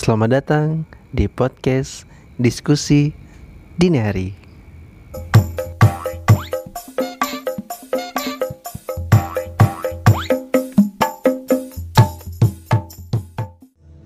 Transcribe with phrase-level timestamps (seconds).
[0.00, 2.08] Selamat datang di podcast
[2.40, 3.12] Diskusi
[3.76, 4.28] Dini Hari.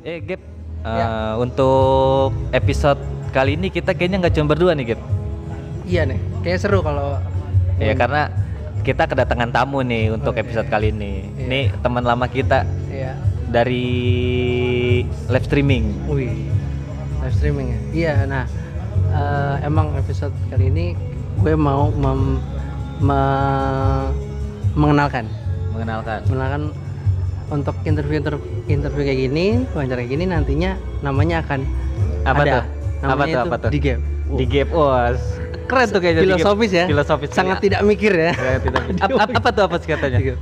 [0.05, 0.41] Eh Gap,
[0.85, 1.39] Ya.
[1.41, 3.01] untuk episode
[3.33, 5.01] kali ini kita kayaknya nggak cuma berdua nih Gap.
[5.87, 7.17] Iya nih, kayaknya seru kalau
[7.75, 8.31] Ya karena
[8.87, 10.73] kita kedatangan tamu nih untuk Oh, episode iya.
[10.73, 11.27] kali ini.
[11.35, 11.43] Iya.
[11.47, 12.63] Ini teman lama kita.
[13.55, 13.87] Dari
[15.29, 15.95] live streaming.
[16.07, 16.51] Wih,
[17.21, 17.79] live streaming ya.
[17.95, 18.45] Iya, nah
[19.09, 20.87] eh, emang episode kali ini
[21.39, 22.43] gue mau mem-
[22.99, 24.11] me-
[24.75, 25.31] mengenalkan,
[25.71, 26.21] Mengenalkan.
[26.27, 26.63] mengenalkan
[27.47, 31.61] untuk interview interview interview kayak gini, wawancara kayak gini nantinya namanya akan
[32.25, 32.51] Apa ada.
[32.51, 32.65] tuh?
[33.05, 33.31] Apa Namanya tuh?
[33.37, 33.71] itu Apa tuh?
[33.71, 34.01] Di Gap.
[34.35, 35.13] Di Gap, wah
[35.65, 36.23] keren tuh kayaknya.
[36.25, 36.85] Filosofis ya.
[36.89, 37.29] Filosofis.
[37.31, 37.67] Sangat sekali.
[37.71, 38.33] tidak mikir ya.
[38.33, 38.83] Sangat tidak.
[38.99, 40.19] Ap- ap- apa tuh apa singkatannya?
[40.19, 40.39] Di Gap.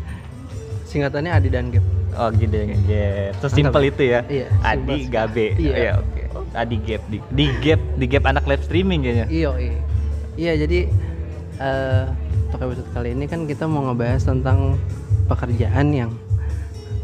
[0.93, 1.85] Singkatannya Adi dan Gap.
[2.13, 3.33] Oh gini ya, Gap.
[3.41, 4.21] Sesimpel itu ya.
[4.29, 5.09] Iya, Adi.
[5.09, 5.57] Gabe.
[5.57, 5.73] Iya.
[5.73, 6.23] Iya, oke.
[6.53, 9.27] Adi Gap di, di Gap, di Gap anak live streaming kayaknya.
[9.33, 9.81] Iya, iya.
[10.37, 10.79] Iya, jadi
[11.61, 12.05] eh
[12.53, 14.77] untuk episode kali ini kan kita mau ngebahas tentang
[15.25, 16.13] pekerjaan yang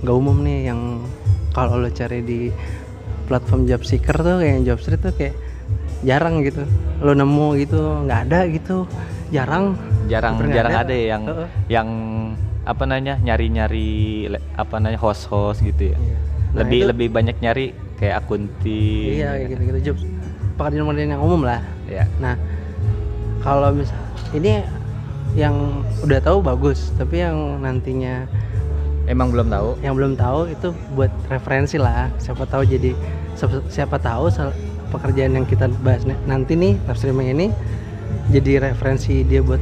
[0.05, 1.01] gak umum nih yang
[1.57, 2.53] kalau lo cari di
[3.25, 5.33] platform job seeker tuh kayak job street tuh kayak
[6.05, 6.69] jarang gitu
[7.01, 8.85] lo nemu gitu nggak ada gitu
[9.33, 9.75] jarang
[10.07, 10.85] jarang jarang ada.
[10.85, 11.49] ada ya yang Heeh.
[11.69, 11.89] yang
[12.69, 15.97] apa namanya nyari-nyari apa namanya host-host gitu ya.
[15.97, 16.17] Iya.
[16.49, 17.67] Nah, lebih itu- lebih banyak nyari
[17.97, 19.17] kayak akunting.
[19.17, 19.97] iya kayak gitu gitu job
[20.55, 22.05] pekerjaan-pekerjaan yang umum lah Ya.
[22.21, 22.37] Nah,
[23.41, 23.97] kalau misal
[24.31, 24.61] ini
[25.33, 25.55] yang
[26.03, 28.29] udah tahu bagus, tapi yang nantinya
[29.09, 29.81] Emang belum tahu.
[29.81, 32.13] yang belum tahu itu buat referensi lah.
[32.21, 32.93] Siapa tahu jadi
[33.33, 34.29] siapa, tahu
[34.93, 37.47] pekerjaan yang kita bahas nanti nih live streaming ini
[38.29, 39.61] jadi referensi dia buat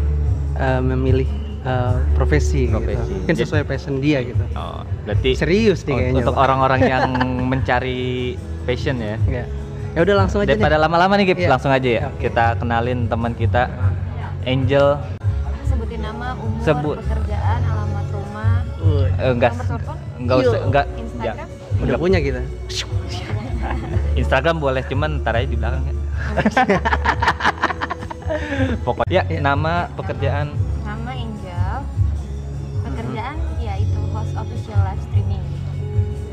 [0.57, 1.29] eh, memilih
[1.67, 2.95] eh, profesi, Profesi.
[2.95, 3.13] gitu.
[3.17, 4.45] Mungkin Jadi- sesuai passion dia gitu.
[4.53, 6.19] Oh, berarti Serius nih kayaknya.
[6.21, 7.05] untuk orang-orang yang
[7.43, 9.19] mencari passion ya.
[9.27, 9.45] Ya.
[9.93, 11.49] Ya udah langsung aja Daripada lama-lama nih, Gip, Iya.
[11.51, 12.03] langsung aja ya.
[12.07, 12.29] Oke.
[12.29, 13.67] Kita kenalin teman kita
[14.45, 14.95] Angel
[15.65, 16.97] sebutin nama, umur, Sebut.
[17.01, 18.63] pekerjaan, alamat rumah,
[19.19, 19.53] eh, enggak
[20.17, 21.25] enggak usah enggak Instagram.
[21.27, 21.33] ya.
[21.35, 21.99] udah Enggak.
[21.99, 22.41] punya kita.
[24.17, 25.95] Instagram boleh cuman ntar aja di belakang ya.
[28.83, 29.41] Pokoknya Iya.
[29.41, 30.55] nama pekerjaan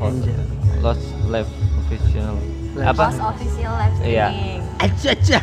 [0.06, 0.38] Angel.
[0.80, 1.50] Lost Live
[1.80, 2.34] Official
[2.74, 3.06] Live apa?
[3.08, 4.26] Host official live Iya.
[4.28, 4.60] streaming.
[4.76, 5.38] Aja aja.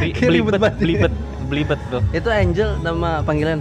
[0.00, 0.74] Ribet Belibet, banget.
[0.78, 1.12] belibet,
[1.46, 2.02] belibet tuh.
[2.10, 3.60] Itu Angel nama panggilan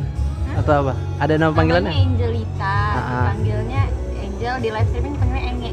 [0.54, 0.94] atau apa?
[1.18, 1.92] Ada nama panggilannya?
[1.92, 2.78] Namanya Angelita.
[2.90, 3.24] Ah.
[3.30, 3.82] Panggilnya
[4.18, 5.72] Angel di live streaming panggilnya Enge.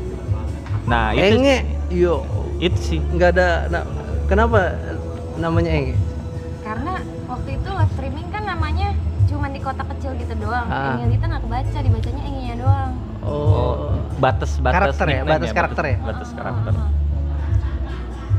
[0.84, 1.56] Nah, itu Enge.
[1.88, 2.14] Yo,
[2.58, 3.00] itu sih.
[3.00, 3.48] nggak ada.
[3.68, 3.82] Nah,
[4.26, 4.74] kenapa
[5.36, 5.94] namanya Enge?
[6.60, 6.92] Karena
[7.24, 8.88] waktu itu live streaming kan namanya
[9.24, 10.66] cuma di kota kecil gitu doang.
[10.66, 10.98] Ah.
[10.98, 12.90] Angelita nggak kebaca, dibacanya Enge-nya doang.
[13.20, 15.96] Oh, batas batas Karakter ya, batas karakter ya?
[16.02, 16.72] Batas karakter.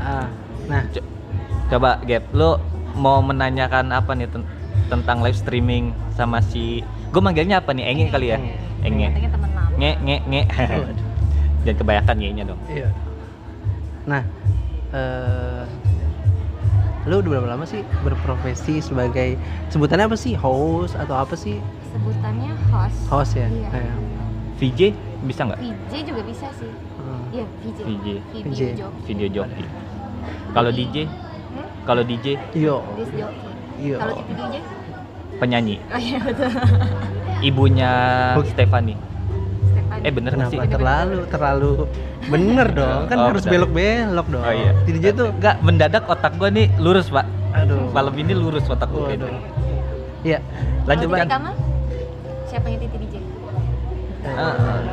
[0.00, 0.26] Ah,
[0.68, 1.06] nah, Co-
[1.70, 2.56] Coba Gap, lu
[2.96, 4.48] mau menanyakan apa nih ten-
[4.90, 7.84] tentang live streaming sama si gue manggilnya apa nih?
[7.88, 8.38] Enge kali ya?
[8.82, 9.08] Enge.
[9.78, 10.42] Nge nge nge.
[10.84, 11.06] Waduh.
[11.60, 12.60] Jangan kebanyakan nya dong.
[12.66, 12.88] iya.
[14.08, 14.22] Nah,
[14.96, 15.62] eh,
[17.04, 19.36] lu udah berapa lama sih berprofesi sebagai
[19.68, 20.32] sebutannya apa sih?
[20.36, 21.60] Host atau apa sih?
[21.92, 22.98] Sebutannya host.
[23.08, 23.46] Host ya.
[23.48, 23.68] Iya.
[23.72, 23.92] Eh,
[24.56, 24.80] VJ
[25.22, 25.60] bisa nggak?
[25.60, 26.70] VJ juga bisa sih.
[26.70, 27.22] hmm.
[27.30, 27.78] Iya, VJ.
[27.80, 28.06] VJ.
[28.32, 28.60] Video VJ.
[28.74, 29.00] joki.
[29.04, 29.64] Video joki.
[30.50, 30.96] Kalau DJ,
[31.50, 31.66] Hmm?
[31.82, 32.76] kalau DJ Yo,
[33.76, 33.96] yo.
[33.96, 34.56] Kalau TV DJ?
[35.36, 35.76] penyanyi.
[35.88, 36.50] Oh iya betul.
[37.48, 37.90] Ibunya.
[38.44, 38.94] Stefani.
[39.64, 39.98] Stefan.
[40.00, 40.58] Eh bener nggak sih?
[40.62, 41.72] terlalu terlalu
[42.28, 43.00] bener dong?
[43.08, 44.42] Kan Oh, harus belok-belok dong.
[44.42, 44.76] Oh iya.
[44.84, 47.24] Jadi tuh, Enggak, mendadak otak gua nih lurus, Pak.
[47.50, 47.88] aduh.
[47.90, 49.10] Malam ini lurus otak gua.
[50.20, 50.38] Iya.
[50.84, 51.08] Lanjut?
[52.46, 53.14] Siapa yang Titi DJ?
[54.20, 54.84] Ah,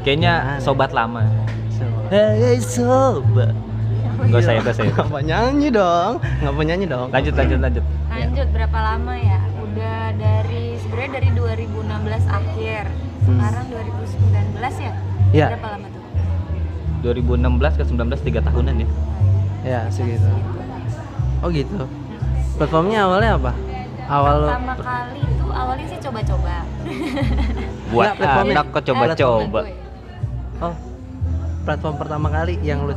[0.00, 0.64] Kayaknya Gimana?
[0.64, 1.22] sobat lama.
[1.68, 1.84] So.
[2.08, 3.52] Hey sobat.
[4.20, 4.94] Gak usah ya, gak usah ya.
[5.00, 7.08] Nggak nyanyi dong, nggak mau nyanyi dong.
[7.08, 7.84] Lanjut, lanjut, lanjut.
[8.12, 9.40] Lanjut berapa lama ya?
[9.64, 12.84] Udah dari sebenarnya dari 2016 akhir.
[13.24, 13.38] Hmm.
[13.40, 14.92] Sekarang 2019 ya?
[15.32, 15.46] Iya.
[15.56, 16.02] Berapa lama tuh?
[17.00, 18.88] 2016 ke 19 tiga tahunan ya.
[19.64, 20.28] Ya segitu.
[21.40, 21.88] Oh gitu.
[22.60, 23.52] Platformnya awalnya apa?
[24.10, 26.56] Awal lo Pertama kali tuh awalnya sih coba-coba.
[27.94, 29.60] Buat anak kok coba-coba.
[30.60, 30.90] Oh
[31.64, 32.96] platform pertama kali yang lo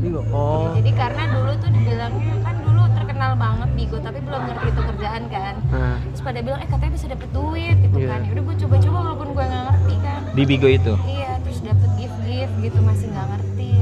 [0.00, 0.24] Bigo.
[0.32, 0.72] Oh.
[0.80, 5.22] Jadi karena dulu tuh dibilangnya kan dulu terkenal banget Bigo tapi belum ngerti itu kerjaan
[5.28, 5.54] kan.
[5.68, 8.08] Nah, Terus pada bilang eh katanya bisa dapet duit gitu Iya.
[8.08, 8.20] kan.
[8.24, 10.20] Ya udah gue coba-coba walaupun gue nggak ngerti kan.
[10.32, 10.94] Di Bigo itu.
[11.04, 13.72] Iya, terus dapet gift-gift gitu masih nggak ngerti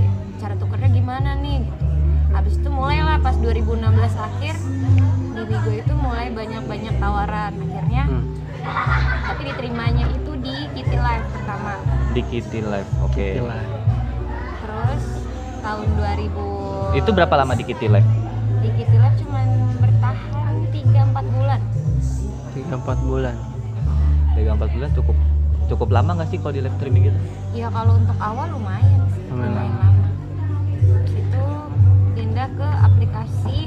[0.43, 1.87] cara tukernya gimana nih gitu.
[2.35, 3.79] Habis itu mulailah pas 2016
[4.19, 4.55] akhir
[5.39, 8.27] di Bigo itu mulai banyak-banyak tawaran akhirnya hmm.
[9.23, 11.73] tapi diterimanya itu di Kitty Live pertama.
[12.11, 12.91] Di Kitty Live.
[13.03, 13.27] Oke.
[13.35, 13.57] Gila.
[14.59, 15.05] Terus
[15.61, 18.09] tahun 2000 Itu berapa lama di Kitty Live?
[18.59, 19.47] di Kitty Lab cuman
[19.79, 20.91] bertahan 3-4
[21.31, 21.61] bulan
[22.51, 23.37] tiga empat bulan
[24.35, 25.17] Tiga empat bulan cukup
[25.69, 27.19] cukup lama nggak sih kalau di live streaming gitu?
[27.55, 30.09] ya kalau untuk awal lumayan sih Lumayan lumayan lama.
[30.81, 31.45] Terus itu
[32.15, 33.59] pindah ke aplikasi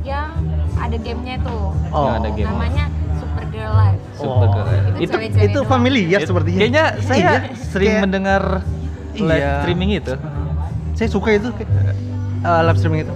[0.00, 0.32] yang
[0.74, 2.48] ada gamenya tuh oh Yang ada game.
[2.48, 2.84] namanya
[3.52, 4.52] Live Super Oh.
[4.52, 4.66] Girl.
[4.68, 6.58] Itu Itu cewek-cewek itu familiar It- sepertinya.
[6.58, 8.42] Kayaknya saya Iya, sering kayak- mendengar
[9.12, 9.52] live Iya.
[9.60, 10.14] streaming itu.
[10.92, 11.48] Saya suka itu.
[11.50, 11.96] kayak-
[12.40, 13.12] Eh, live streaming itu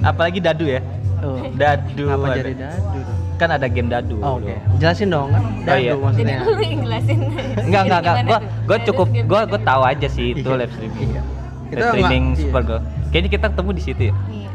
[0.00, 0.80] Apalagi dadu ya.
[1.20, 1.42] oh.
[1.52, 2.04] Dadu.
[2.08, 2.36] apa ada.
[2.36, 3.18] jadi dadu dong?
[3.36, 4.16] Kan ada game dadu.
[4.18, 5.90] Oh, oke jelasin dong kan dadu iya.
[5.90, 7.18] jadi maksudnya lu yang jelasin
[7.60, 8.16] Enggak enggak enggak.
[8.24, 9.48] Gua gua cukup gua apa?
[9.48, 10.58] gua tahu aja sih itu Iya.
[10.58, 11.08] live streaming.
[11.08, 11.22] Iya.
[11.22, 12.38] Live Kita streaming iya.
[12.40, 12.80] Supergirl.
[13.08, 14.14] Kayaknya kita ketemu di situ ya.
[14.28, 14.50] Iya.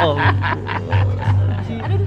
[0.00, 0.16] oh
[1.78, 1.97] Aduh,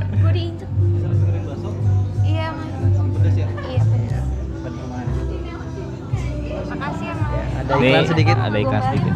[7.72, 9.14] ada iklan Nih, sedikit Ada iklan sedikit.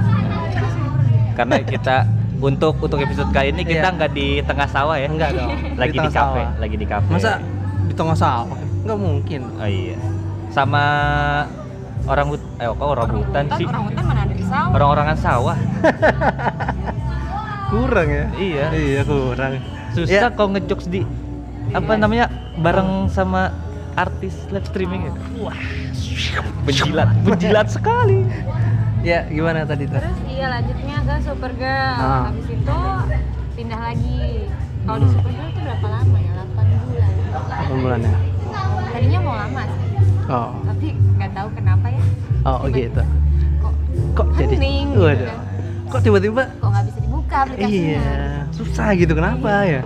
[1.36, 1.96] Karena kita
[2.38, 3.96] untuk untuk episode kali ini kita Iya.
[3.96, 5.08] nggak di tengah sawah ya.
[5.08, 6.48] enggak dong Lagi di, tengah kafe, sawah.
[6.58, 7.10] lagi di kafe.
[7.10, 7.32] masa
[7.82, 9.98] di tengah sawah nggak mungkin Oh iya.
[10.50, 10.84] Sama
[12.06, 13.66] orang hut eh kok orang hutan sih?
[13.66, 14.72] Orang hutan mana ada di sawah?
[14.72, 15.58] Orang-orangan sawah.
[17.66, 18.26] Kurang ya?
[18.38, 18.66] iya.
[18.70, 19.58] Iya, kurang.
[19.92, 20.30] Susah Ya.
[20.30, 21.02] kok ngejokes di
[21.68, 23.50] apa namanya bareng sama
[23.96, 25.14] artis live streaming ya.
[25.40, 25.60] Wah.
[26.64, 28.26] Penjilat, penjilat sekali.
[29.06, 31.94] ya gimana tadi tuh Terus iya lanjutnya ke Supergirl.
[31.96, 32.28] Ah.
[32.28, 32.78] Habis itu
[33.54, 34.20] pindah lagi.
[34.82, 36.32] Kalau di Supergirl itu berapa lama ya?
[36.36, 36.46] 8
[36.84, 37.10] bulan.
[37.26, 38.16] Delapan bulan ya
[38.88, 39.80] Tadinya mau lama sih,
[40.26, 42.02] oh tapi nggak tahu kenapa ya.
[42.46, 43.04] oh gitu
[43.60, 43.74] Kok
[44.16, 45.40] kok jadi Hening gitu waduh kan.
[45.86, 47.92] kok tiba-tiba kok nggak bisa dibuka aplikasinya?
[47.92, 48.08] iya
[48.50, 49.82] susah gitu kenapa ya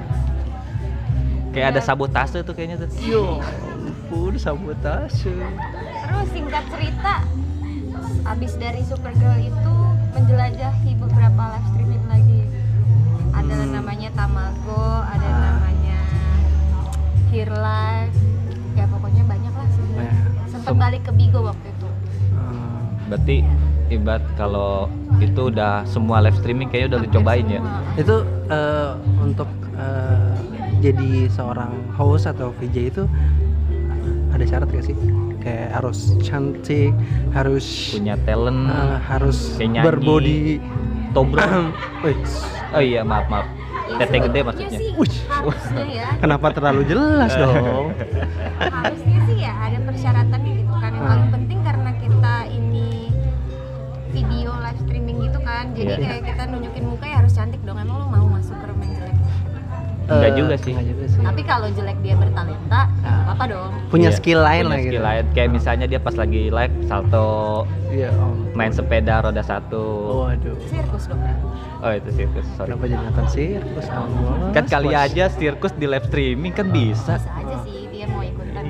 [1.49, 2.89] Kayak ada sabotase tuh kayaknya tuh.
[3.01, 3.41] yo
[4.09, 5.29] ampun sabotase
[6.01, 7.21] Terus singkat cerita,
[8.25, 9.75] abis dari Supergirl itu
[10.09, 12.41] menjelajahi beberapa live streaming lagi.
[13.29, 13.69] Ada Hmm.
[13.71, 15.37] namanya Tamago, ada Ah.
[15.53, 15.99] namanya
[17.29, 18.17] Here Live,
[18.73, 20.17] ya pokoknya banyak lah sebenarnya.
[20.49, 21.87] Sempat Sem- balik ke Bigo waktu itu.
[22.33, 22.81] Hmm.
[23.05, 23.37] Berarti
[23.91, 24.89] ibarat kalau
[25.19, 27.61] itu udah semua live streaming kayaknya udah lu Hampir cobain ya.
[27.95, 28.15] itu
[28.47, 28.89] eh,
[29.19, 30.33] untuk eh,
[30.79, 33.03] jadi seorang host atau VJ itu
[34.29, 34.95] ada syarat gak sih
[35.39, 36.91] kayak harus cantik
[37.31, 39.85] harus Punya talent, eh, harus kayak nyanyi.
[39.85, 40.39] berbody
[41.09, 41.71] tobro.
[42.01, 42.17] Wih,
[42.69, 43.47] Oh iya, maaf maaf.
[43.91, 44.77] Tete gede sebetulnya maksudnya.
[44.77, 45.13] sih Wih.
[45.91, 47.89] ya, kenapa terlalu jelas dong
[48.61, 50.91] harusnya sih ya ada persyaratannya gitu kan.
[50.91, 51.09] Yang Ah.
[51.09, 52.89] paling penting karena kita ini
[54.09, 56.05] video live streaming gitu kan, jadi Iya.
[56.07, 57.77] kayak kita nunjukin muka ya harus cantik dong.
[57.77, 58.28] Emang lo mau
[60.09, 60.73] Enggak Eh, juga sih.
[60.73, 63.31] enggak juga sih Tapi kalau jelek dia bertalenta, ya Ah.
[63.31, 63.71] apa dong?
[63.87, 65.23] punya Iya, skill lain punya lah gitu skill lain.
[65.31, 67.29] Kayak misalnya dia pas lagi live salto,
[67.89, 69.83] iya om main sepeda roda satu.
[70.23, 71.21] waduh Sirkus dong.
[71.79, 72.67] Oh itu sirkus, sorry.
[72.67, 77.15] kenapa jadi nonton sirkus Bos, Kan kali aja sirkus di live streaming kan bisa.
[77.15, 78.63] Bisa aja sih dia mau ikutan.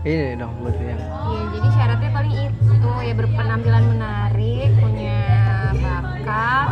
[0.00, 5.18] iya ini dong berarti yang Iya, jadi syaratnya paling itu ya berpenampilan menarik, punya
[5.74, 6.68] bakat,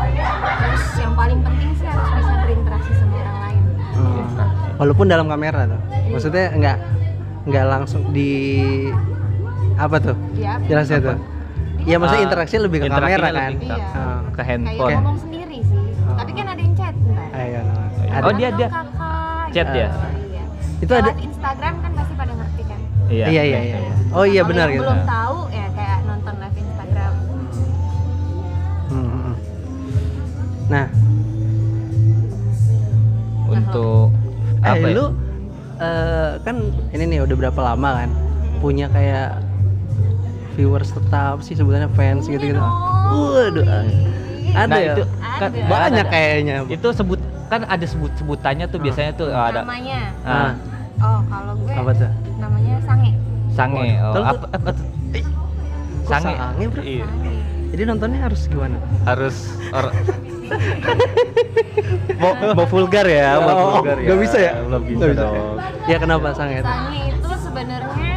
[0.56, 2.25] terus yang paling penting sih harus bisa
[4.76, 5.81] Walaupun dalam kamera tuh.
[6.11, 6.76] Maksudnya nggak
[7.46, 8.31] nggak langsung di
[9.76, 10.17] apa tuh?
[10.32, 11.17] Dia Jelasnya tuh.
[11.81, 13.52] Iya maksudnya Ah, interaksi lebih ke kamera kan.
[13.55, 13.76] lebih Iya.
[13.94, 14.20] Ah.
[14.26, 14.93] Ke kayak handphone.
[14.96, 15.84] ngomong sendiri sih.
[16.02, 16.17] Oh.
[16.19, 16.95] Tapi kan ada yang chat.
[17.33, 17.61] Ayo.
[17.61, 17.73] Oh,
[18.06, 18.30] Ada.
[18.35, 19.78] dia- Halo, dia- kakak, Chat gitu.
[19.78, 19.88] ya?
[20.26, 20.42] Iya.
[20.76, 22.80] Itu ada- Instagram kan pasti pada ngerti kan.
[23.06, 23.26] Iya.
[23.28, 23.78] Iya iya iya.
[24.11, 24.83] Oh iya benar gitu.
[24.83, 27.12] Belum tahu ya kayak nonton live Instagram.
[28.87, 29.35] Hmm, hmm, hmm.
[30.66, 30.87] Nah,
[34.66, 34.94] Untuk eh apa ya?
[34.94, 35.04] lu
[35.78, 36.56] eh, kan
[36.90, 38.11] ini nih udah berapa lama kan
[38.56, 39.38] punya kayak
[40.52, 42.58] viewers tetap sih sebutannya fans gitu gitu.
[42.58, 43.66] Waduh.
[44.49, 44.88] Ada Nah, ya?
[44.90, 45.02] itu
[45.37, 45.66] kan Ada.
[45.66, 46.11] banyak ada.
[46.11, 46.54] kayaknya.
[46.66, 48.82] Itu sebut kan ada sebut sebutannya tuh Ah.
[48.82, 50.00] biasanya tuh oh, ada Namanya.
[50.23, 50.52] ah,
[50.96, 52.11] Oh, kalau gue Apa tuh?
[52.37, 53.11] namanya Sange.
[53.52, 53.85] sange.
[54.00, 54.70] Oh, Kalau apa, tuh- apa
[56.06, 56.32] Sange.
[56.32, 56.80] sange, bro?
[56.80, 57.04] Iya.
[57.04, 57.32] Sange.
[57.66, 58.76] Jadi nontonnya harus gimana?
[59.04, 59.37] Harus
[59.70, 59.92] or,
[62.16, 64.06] mau, mau vulgar ya, mau Oh, vulgar ya.
[64.06, 64.52] nggak bisa ya?
[64.61, 65.23] Belum bisa, Nggak bisa.
[65.23, 65.56] dong.
[65.85, 66.59] Ya kenapa sange?
[66.61, 68.12] Sange itu sebenarnya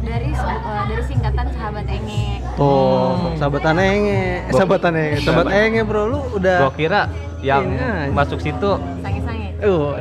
[0.00, 2.38] dari eh, dari singkatan sahabat engek.
[2.54, 3.34] Oh, Hmm.
[3.36, 6.58] sahabatan enge, eh, sahabatan enge, sahabat enge bro, lu udah.
[6.60, 7.00] Gua kira
[7.38, 8.10] yang aja.
[8.10, 9.46] masuk situ Sange-sange.
[9.58, 9.94] Uh,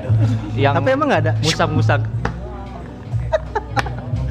[0.54, 1.34] yang tapi emang nggak ada.
[1.40, 2.02] musang-musang.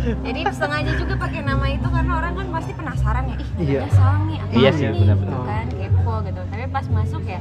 [0.07, 3.81] Jadi sengaja juga pakai nama itu karena orang kan pasti penasaran ya, ih Iya.
[3.81, 5.01] ada Sange apa Iya sih nih?
[5.01, 5.33] benar-benar.
[5.33, 6.41] Gitu kan kepo gitu.
[6.47, 7.41] Tapi pas masuk ya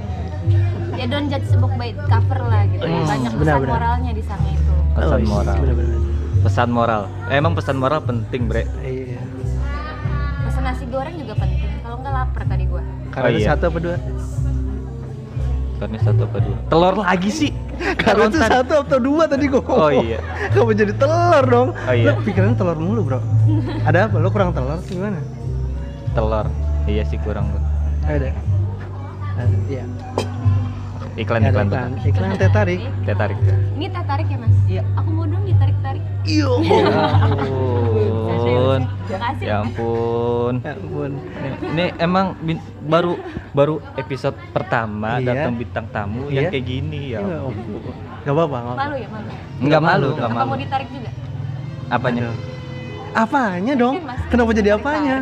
[0.95, 2.81] ya don't judge a book by cover lah gitu.
[2.81, 3.71] Hmm, Banyak pesan benar-benar.
[3.71, 4.73] moralnya di Sange itu.
[4.95, 5.55] Pesan iya, moral.
[5.55, 5.97] bener-bener.
[6.41, 7.01] Pesan moral.
[7.25, 8.63] Eh, emang pesan moral penting, Bre.
[8.79, 9.19] Iya.
[10.41, 11.61] Pesan nasi goreng juga penting.
[11.61, 13.47] Kalau kalau nggak lapar tadi gua Karena Oh, iya.
[13.47, 13.97] satu apa dua?
[15.75, 16.57] Karena satu apa dua?
[16.67, 17.51] Telur lagi sih.
[17.99, 20.23] Karena itu satu atau dua tadi gua Oh iya.
[20.49, 21.69] Kamu jadi telur dong.
[21.75, 22.15] Oh, iya.
[22.15, 23.19] Lu pikirannya telur mulu, Bro.
[23.87, 24.15] Ada apa?
[24.17, 25.19] Lu kurang telur atau gimana?
[26.11, 26.47] Telur.
[26.85, 27.61] Iya sih kurang tuh.
[28.05, 28.31] Ada.
[29.35, 29.55] Ada.
[29.67, 29.83] Iya.
[31.15, 31.89] Iklan Ada iklan iklan.
[31.95, 32.07] tuh.
[32.07, 32.79] Iklan teh tarik.
[33.03, 33.37] Saya tarik.
[33.75, 34.81] ini teh tarik ya mas Iya.
[34.95, 36.59] aku mau dong ditarik tarik Iyo.
[38.45, 38.81] Ya ampun.
[39.41, 40.53] Ya ampun.
[40.61, 41.11] Ya ampun.
[41.17, 43.13] Ini- Ini emang bin- baru
[43.51, 45.33] baru episode pertama Iya.
[45.33, 46.35] datang bintang tamu Iya.
[46.37, 47.19] yang kayak gini ya.
[47.19, 47.75] Iya, ampun.
[47.75, 47.95] ampun.
[48.21, 48.79] Gak apa-apa, nggak apa.
[48.79, 50.49] malu ya malu Enggak malu, Nggak enggak apa malu.
[50.49, 51.09] mau ditarik juga
[51.85, 52.21] Apanya?
[52.23, 52.37] Aduh.
[53.15, 53.95] Apanya dong?
[54.27, 55.15] Kenapa jadi apanya?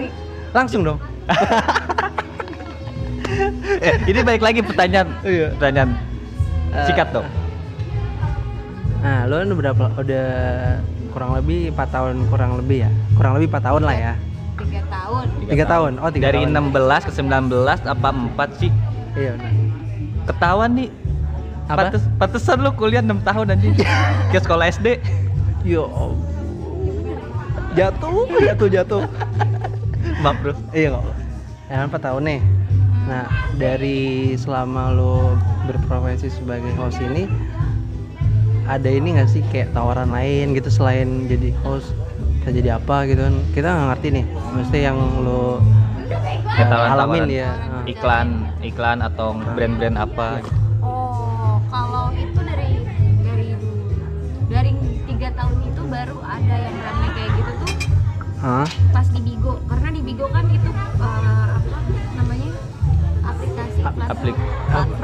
[0.51, 0.99] Langsung dong.
[3.81, 5.09] Eh, ini balik lagi pertanyaan.
[5.21, 5.57] Iya.
[5.57, 5.89] Pertanyaan
[6.85, 7.25] sikat dong.
[9.01, 9.85] Nah, lo udah berapa?
[9.95, 10.27] Udah
[11.13, 12.91] kurang lebih 4 tahun kurang lebih ya?
[13.13, 14.13] Kurang lebih 4 tahun lah ya.
[14.53, 15.91] tiga tahun Tiga tahun.
[16.01, 16.73] Oh, tiga Dari tahun.
[16.73, 18.71] 16 ke 19 apa 4 sih?
[19.13, 19.51] Iya, udah.
[20.29, 20.89] Ketahuan nih.
[21.69, 21.81] Apa?
[22.19, 23.73] Pantesan lu kuliah 6 tahun anjing.
[24.33, 24.99] Ke sekolah SD.
[25.63, 25.85] Yo.
[27.73, 29.01] Jatuh, jatuh, jatuh.
[30.21, 30.53] Maaf, Bro.
[30.75, 31.03] Iya kok.
[31.69, 32.39] Ya kan 4 tahun nih.
[33.03, 33.25] Nah,
[33.59, 35.35] dari selama lo
[35.67, 37.27] berprofesi sebagai host ini
[38.65, 41.91] ada ini gak sih kayak tawaran lain gitu selain jadi host
[42.35, 45.59] bisa jadi apa gitu kan kita nggak ngerti nih mesti yang lo
[46.03, 47.29] eh, tawaran- alamin tawaran.
[47.33, 47.83] ya Ah.
[47.85, 48.27] Iklan,
[48.61, 50.55] iklan atau brand-brand apa gitu.
[50.81, 52.71] oh kalau itu dari
[53.21, 53.49] dari
[54.45, 54.71] dari
[55.05, 57.71] tiga tahun itu baru ada yang ramai kayak gitu tuh
[58.39, 58.67] Hah?
[58.89, 61.42] pas di Bigo karena di Bigo kan itu eh,
[63.83, 64.39] aplik-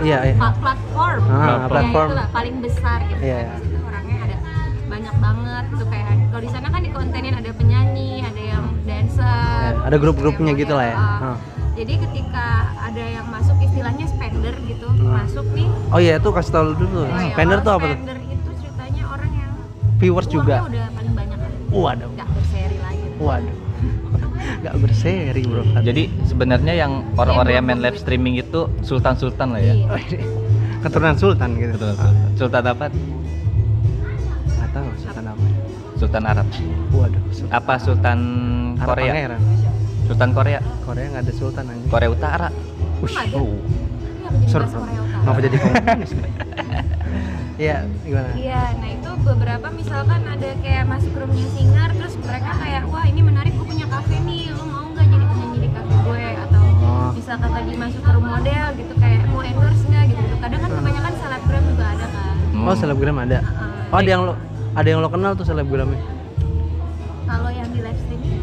[0.01, 0.36] iya, iya.
[0.55, 2.07] platform Ah, Ya, platform.
[2.09, 3.59] itulah, paling besar gitu Iya, kan.
[3.59, 3.79] iya.
[3.81, 4.38] Orangnya ada
[4.86, 9.69] banyak banget tuh kayak kalau di sana kan di kontenin ada penyanyi ada yang dancer
[9.69, 10.98] Ya, ada grup-grupnya gitu lah ya.
[10.98, 11.38] Ah.
[11.71, 12.45] jadi ketika
[12.81, 15.24] ada yang masuk istilahnya spender gitu Ah.
[15.24, 18.17] masuk nih oh iya tuh kasih tau dulu oh ya, spender tuh apa tuh spender
[18.21, 19.51] itu ceritanya orang yang
[19.98, 23.55] viewers juga udah paling banyak kan waduh nggak berseri lagi waduh
[24.60, 29.74] nggak berseri bro Jadi sebenarnya yang orang-orang yang main live streaming itu sultan-sultan lah ya.
[29.74, 30.20] Iya.
[30.84, 32.13] Keturunan sultan gitu Betul, sultan.
[32.36, 32.86] Sultan apa?
[34.50, 35.46] nggak tahu sultan apa
[35.96, 36.48] Sultan Arab.
[36.89, 38.20] waduh sultan Apa Sultan
[38.78, 39.12] Arab Korea?
[39.12, 39.42] Pangeran.
[40.06, 40.60] Sultan Korea.
[40.82, 42.48] Korea nggak ada sultan anjing Korea Utara.
[43.00, 43.60] Ush, oh.
[44.30, 45.20] Jadi Sur- bahasa Korea Utara?
[45.20, 46.12] Kenapa jadi komunis?
[47.60, 48.30] Iya, gimana?
[48.34, 53.20] Iya, nah itu beberapa misalkan ada kayak masuk roomnya singer terus mereka kayak wah ini
[53.20, 53.49] menarik
[54.00, 57.10] kafe nih, lo mau nggak jadi penyanyi di kafe gue atau Oh.
[57.12, 60.24] misalkan lagi masuk ke model gitu kayak mau endorse nggak gitu.
[60.39, 62.34] Kadang kan kebanyakan selebgram juga ada kan.
[62.58, 63.39] Oh, selebgram ada.
[63.39, 63.91] Heeh.
[63.91, 64.34] Oh, ada yang lo
[64.72, 66.00] ada yang lo kenal tuh selebgramnya?
[67.25, 68.39] Kalau yang di live streaming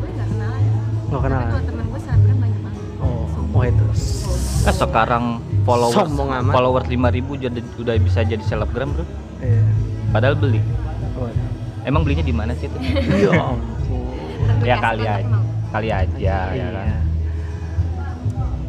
[0.00, 0.52] gue nggak kenal.
[1.06, 1.44] Nggak kenal.
[1.46, 2.82] Tapi temen gue selebgram banyak banget.
[2.98, 3.84] Oh, oh itu.
[4.60, 5.24] Eh, sekarang
[5.62, 6.52] followers Sombong amat.
[6.52, 6.96] followers 5000
[7.38, 9.04] jadi udah bisa jadi selebgram, Bro.
[9.40, 9.64] Iya.
[10.10, 10.60] Padahal beli.
[11.14, 11.48] Waduh.
[11.80, 12.76] Emang belinya di mana sih itu?
[13.24, 13.60] Ya ampun.
[13.60, 13.79] Tergantung
[14.60, 15.38] ya kali aja.
[15.70, 16.66] Kali aja ya Iya.
[16.68, 16.86] kan.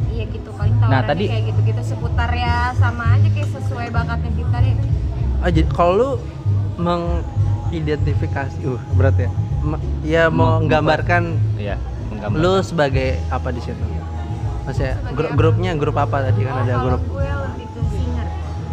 [0.08, 4.32] Iya gitu paling tawarannya Nah, tadi- kayak gitu-gitu seputar ya sama aja kayak sesuai bakatnya
[4.34, 4.76] kita deh.
[5.40, 6.10] Ah, jadi kalau lu
[6.78, 9.30] mengidentifikasi, uh berat ya.
[9.62, 11.24] Ma- ya mau menggambarkan
[11.56, 12.38] Iya, menggambar.
[12.38, 13.78] lu sebagai apa di situ?
[14.62, 15.36] Maksudnya Sebagai gru- apa?
[15.36, 18.28] grupnya grup apa tadi kan Oh, ada grup gue lebih ke singer,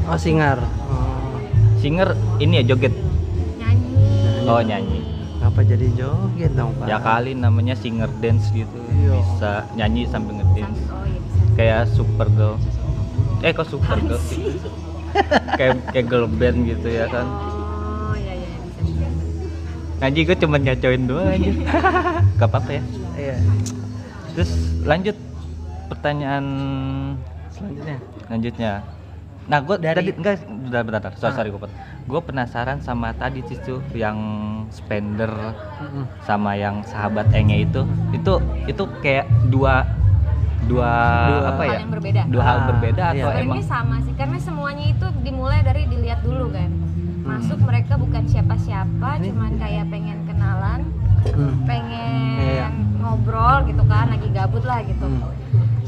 [0.05, 0.59] Oh, singar.
[0.87, 1.37] Oh.
[1.79, 2.93] Singer ini ya joget.
[3.55, 4.45] nyanyi.
[4.45, 5.00] Oh, nyanyi.
[5.38, 6.87] Ngapa jadi joget dong, Pak?
[6.87, 8.75] Ya kali namanya singer dance gitu.
[8.90, 9.12] Iya.
[9.16, 10.80] Bisa nyanyi sambil ngedance.
[10.85, 11.54] Oh iya bisa.
[11.54, 12.54] Kayak Supergirl.
[13.40, 14.42] Eh kok Supergirl sih?
[15.59, 17.25] kayak kayak girl band gitu ya kan.
[17.25, 19.07] Oh iya iya bisa bisa.
[19.99, 21.50] Ngaji gue cuma nyacoin doang aja.
[22.38, 22.83] Gak apa-apa ya.
[23.16, 23.37] Iya.
[24.33, 24.50] Terus
[24.83, 25.16] lanjut
[25.88, 26.45] pertanyaan
[27.50, 27.97] Selanjutnya.
[28.26, 28.73] lanjutnya.
[29.49, 31.12] Nah, gue Dari- tadi enggak bentar bentar, bentar.
[31.16, 31.37] Sorry, Ah.
[31.37, 31.62] sorry gue
[32.09, 34.17] Gue penasaran sama tadi sih tuh yang
[34.71, 35.29] spender
[36.25, 37.85] sama yang sahabat Enge itu.
[38.11, 38.33] Itu
[38.65, 39.85] itu kayak dua
[40.65, 40.91] dua,
[41.29, 41.79] Dua- apa Hal ya?
[41.79, 42.21] yang berbeda.
[42.27, 43.12] Dua hal Ah, berbeda iya.
[43.15, 46.71] atau Sebenarnya emang sama sih karena semuanya itu dimulai dari dilihat dulu kan.
[47.21, 50.81] Masuk mereka bukan siapa-siapa, Ini- cuman kayak pengen kenalan,
[51.29, 51.55] Hmm.
[51.62, 52.69] pengen Iya.
[52.99, 55.05] ngobrol gitu kan, lagi gabut lah gitu.
[55.05, 55.23] Hmm.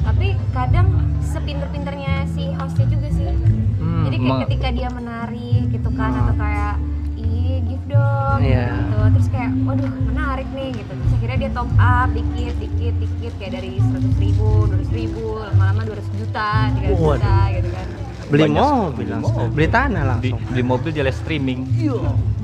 [0.00, 0.88] Tapi kadang
[1.22, 3.30] sepinter-pinternya si hostnya juga sih.
[3.76, 4.04] Hmm.
[4.04, 6.22] Jadi kayak ketika dia menari gitu kan Hmm.
[6.24, 6.74] atau kayak
[7.16, 8.66] ih give dong Iya.
[8.70, 8.98] gitu.
[9.14, 10.90] Terus kayak waduh menarik nih gitu.
[10.90, 15.80] Terus akhirnya dia top up dikit dikit dikit kayak dari 100 ribu, 200 ribu, lama-lama
[15.84, 17.18] 200 juta, 300 Waduh.
[17.18, 17.86] juta gitu kan.
[18.30, 19.34] beli Banyak mobil beli langsung.
[19.36, 19.50] mobil.
[19.52, 20.38] Beli tanah langsung.
[20.48, 21.60] di mobil dia live streaming.
[21.72, 21.98] Iya.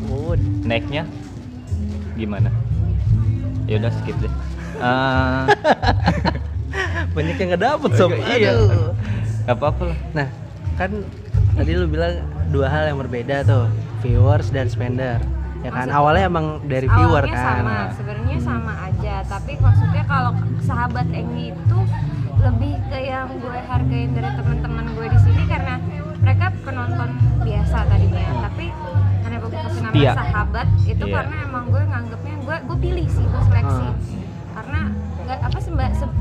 [0.07, 1.03] Oh, Naiknya
[2.15, 2.51] gimana?
[3.65, 4.33] Ya udah skip deh.
[4.77, 5.45] Eh,
[7.17, 8.53] banyak yang nggak dapet sob Iya.
[8.53, 8.93] Aduh.
[9.43, 9.99] Gak apa-apa lah.
[10.13, 10.29] nah
[10.75, 10.91] kan
[11.55, 13.65] tadi lu bilang dua hal yang berbeda tuh
[13.99, 15.17] viewers dan spender
[15.59, 19.15] ya kan Maksud- awalnya emang dari viewer Awalnya kan sama, sebenarnya sama aja.
[19.25, 20.31] Tapi maksudnya kalau
[20.61, 21.79] sahabat Engi itu
[22.39, 25.75] lebih ke yang gue hargain dari teman-teman gue di sini karena
[26.19, 28.25] mereka penonton biasa tadinya.
[28.45, 28.67] Tapi
[29.19, 31.15] karena gue kasih nama sahabat itu Iya.
[31.17, 33.83] karena emang gue nganggepnya gue gue pilih sih gue seleksi.
[33.83, 33.95] Ah.
[35.27, 36.17] Nggak apa semba, se-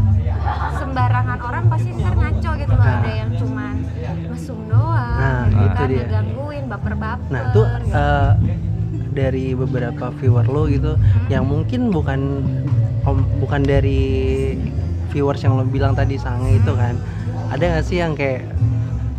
[0.75, 3.75] sembarangan orang pasti ntar ngaco gitu loh ada yang cuman
[4.27, 5.97] mesum doang Nah, gitu itu kan dia.
[6.01, 7.93] ngegangguin baper-baper Nah, tuh gitu.
[7.93, 8.31] eh,
[9.11, 10.91] dari beberapa viewer lo gitu
[11.27, 12.19] yang mungkin bukan
[13.03, 14.01] om- bukan dari
[15.07, 16.97] viewers yang lo bilang tadi sange itu kan.
[17.47, 18.43] Ada nggak sih yang kayak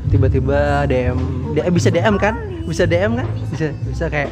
[0.07, 1.17] tiba-tiba DM,
[1.57, 2.35] eh, bisa DM kan?
[2.63, 3.29] Bisa DM kan?
[3.49, 4.29] Bisa bisa kayak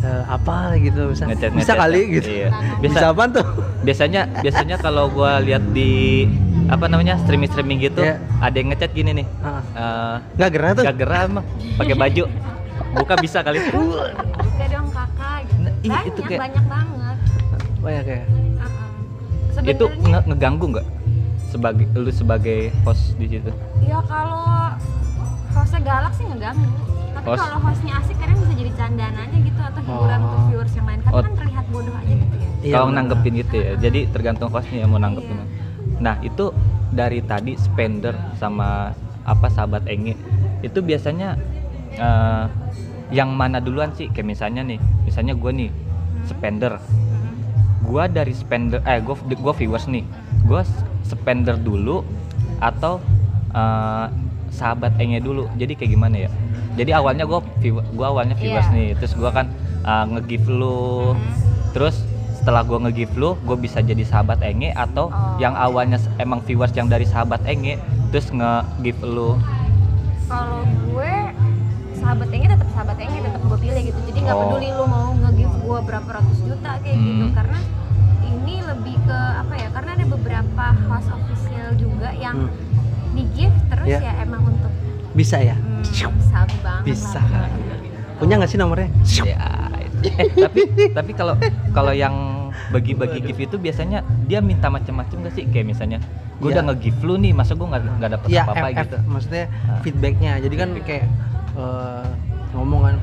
[0.00, 1.76] eh, apa gitu bisa Ngechat, bisa ngechat.
[1.76, 2.28] kali gitu.
[2.28, 2.48] Iya.
[2.78, 3.06] Bisa Bisa.
[3.08, 3.46] apa tuh?
[3.80, 6.24] Biasanya biasanya kalau gua lihat di
[6.66, 8.20] apa namanya streaming streaming gitu, Iya.
[8.38, 9.26] ada yang ngechat gini nih.
[9.74, 10.84] Eh Nggak gerah tuh?
[10.84, 12.24] gak gerah emang pakai baju
[12.90, 15.60] buka bisa kali buka dong kakak gitu.
[15.60, 17.16] Nah, ih, banyak itu kayak- banyak banget
[17.78, 18.20] Banyak ya.
[18.20, 19.64] Uh-uh.
[19.64, 20.86] itu Sebenarnya nge- ngeganggu nggak
[21.48, 23.48] sebagai lu sebagai host di situ
[23.80, 24.76] ya kalau
[25.50, 26.66] hostnya galak sih ngeganggu.
[27.10, 27.40] Tapi Host.
[27.40, 30.24] kalau hostnya asik kadang bisa jadi candaan aja gitu atau hiburan Oh.
[30.24, 30.98] untuk viewers yang lain.
[31.00, 31.22] Karena Oh.
[31.22, 32.48] kan terlihat bodoh aja gitu ya.
[32.58, 33.70] Iya, kalau nanggepin gitu ya?
[33.76, 35.36] Jadi tergantung hostnya yang mau nanggepin.
[35.36, 35.46] Iya.
[35.98, 36.54] nah itu
[36.88, 40.14] dari tadi spender sama apa sahabat Enge.
[40.60, 41.34] Itu biasanya
[41.92, 42.44] eh,
[43.10, 44.06] yang mana duluan sih?
[44.06, 45.70] Kayak misalnya nih misalnya gue nih
[46.24, 46.78] spender.
[47.80, 50.04] Gua dari spender eh gua gua viewers nih.
[50.44, 50.70] Gua s-
[51.02, 52.04] spender dulu
[52.58, 53.00] atau
[53.50, 54.06] eh,
[54.58, 56.30] sahabat Enge dulu jadi kayak gimana ya
[56.74, 58.74] jadi awalnya gua view- gua awalnya viewers Iya.
[58.74, 59.46] nih terus gua kan
[59.80, 61.14] eh, nge-give lu
[61.70, 62.02] terus
[62.34, 65.38] setelah gua nge-give lu gua bisa jadi sahabat Enge atau Oh.
[65.38, 69.38] yang awalnya emang viewers yang dari sahabat Enge terus nge-give lu
[70.24, 71.12] kalau gue
[71.94, 74.42] sahabat Enge tetap sahabat Enge tetap gue pilih gitu jadi nggak Oh.
[74.44, 77.34] peduli lu mau nge-give gue berapa ratus juta kayak gitu Hmm.
[77.34, 77.58] karena
[78.22, 82.67] ini lebih ke apa ya karena ada beberapa host official juga yang Hmm.
[83.10, 83.98] Di give terus Ya.
[84.00, 84.72] ya emang untuk
[85.10, 85.54] Bisa ya?
[85.54, 85.82] hmm,
[86.22, 87.18] sabi banget Bisa.
[87.18, 87.48] lah.
[88.16, 88.88] Punya nggak sih nomornya?
[89.22, 89.36] ya
[90.14, 91.34] eh, tapi tapi kalau
[91.70, 92.14] kalau yang
[92.68, 95.98] bagi-bagi gift itu biasanya dia minta macam-macam gak sih kayak misalnya
[96.36, 96.54] gue Iya.
[96.54, 99.80] udah nge-give lu nih masa gue nggak nggak dapet Iya, apa-apa FF, gitu maksudnya Ah.
[99.80, 100.32] feedbacknya.
[100.38, 101.04] Jadi kan kayak
[101.56, 102.06] eh,
[102.50, 102.94] ngomong kan,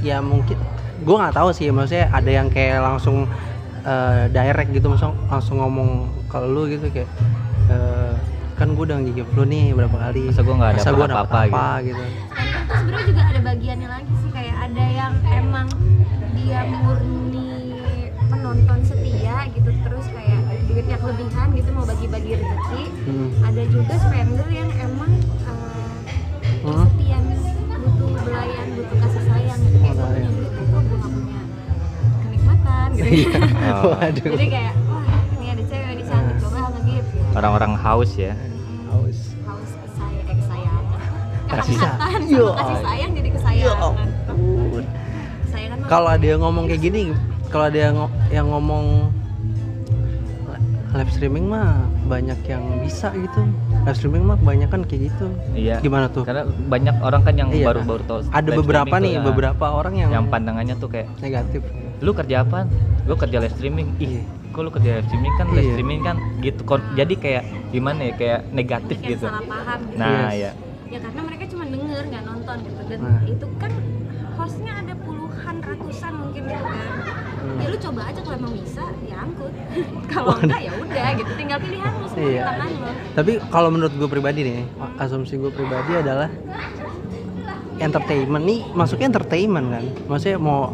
[0.00, 0.56] ya mungkin
[1.00, 1.66] gue nggak tahu sih.
[1.68, 3.26] Maksudnya ada yang kayak langsung
[3.82, 5.88] eh, direct gitu, langsung langsung ngomong
[6.24, 7.10] ke lu gitu kayak
[8.54, 10.22] kan gue udah nge-give lu nih berapa kali.
[10.28, 12.02] Masa gua nggak dapet apa-apa apa gitu.
[12.02, 15.68] Dan itu sebenarnya juga ada bagiannya lagi sih kayak ada yang emang
[16.34, 17.50] dia murni
[18.24, 23.28] penonton setia gitu terus kayak duitnya kelebihan gitu mau bagi-bagi rezeki Hmm.
[23.42, 25.12] ada juga spender yang emang
[25.42, 25.86] uh,
[26.64, 26.86] Hmm.
[26.88, 27.18] setia
[27.76, 31.40] butuh belayan butuh kasih sayang gitu kayak gue Oh, punya duit gue gak punya
[32.18, 33.82] kenikmatan gitu Oh.
[33.94, 34.32] Waduh.
[34.32, 34.74] jadi kayak
[37.34, 38.32] orang-orang haus ya
[38.88, 39.18] Haus.
[39.42, 40.82] haus kesayang eh kesayangan
[41.54, 41.98] Kasih sayang.
[41.98, 43.92] sama Ya kasih sayang jadi Ya kesayangan
[45.76, 47.12] mah Kalau ada yang ngomong kayak gini,
[47.48, 47.96] kalau ada yang,
[48.30, 49.12] yang ngomong
[50.90, 53.40] live streaming mah banyak yang bisa gitu.
[53.84, 55.26] Live streaming mah kebanyakan kayak gitu.
[55.52, 56.22] iya Gimana tuh?
[56.22, 57.66] karena banyak orang kan yang Iya.
[57.68, 61.60] baru-baru tahu Ada live beberapa nih, ya, beberapa orang yang, yang pandangannya tuh kayak negatif.
[62.00, 62.66] Lu kerja apa
[63.04, 64.22] lu kerja live streaming ih Iya.
[64.50, 65.72] kok lu kerja live streaming kan live Iya.
[65.72, 69.96] streaming kan gitu Kon- jadi kayak gimana ya kayak negatif kayak gitu salah paham gitu
[69.96, 70.34] nah Yes.
[70.34, 70.50] ya
[70.86, 73.20] ya karena mereka cuma denger nggak nonton gitu dan Nah.
[73.24, 73.72] itu kan
[74.34, 76.88] hostnya ada puluhan ratusan mungkin gitu kan
[77.36, 77.58] Hmm.
[77.60, 79.52] ya lu coba aja kalau emang bisa ya angkut
[80.12, 82.42] kalau enggak ya udah gitu tinggal pilihan lu semua di Iya.
[82.46, 84.60] tangan lu Tapi kalau menurut gue pribadi nih,
[84.96, 86.26] asumsi gue pribadi adalah
[87.78, 89.84] entertainment nih masuknya entertainment kan.
[90.08, 90.72] Maksudnya mau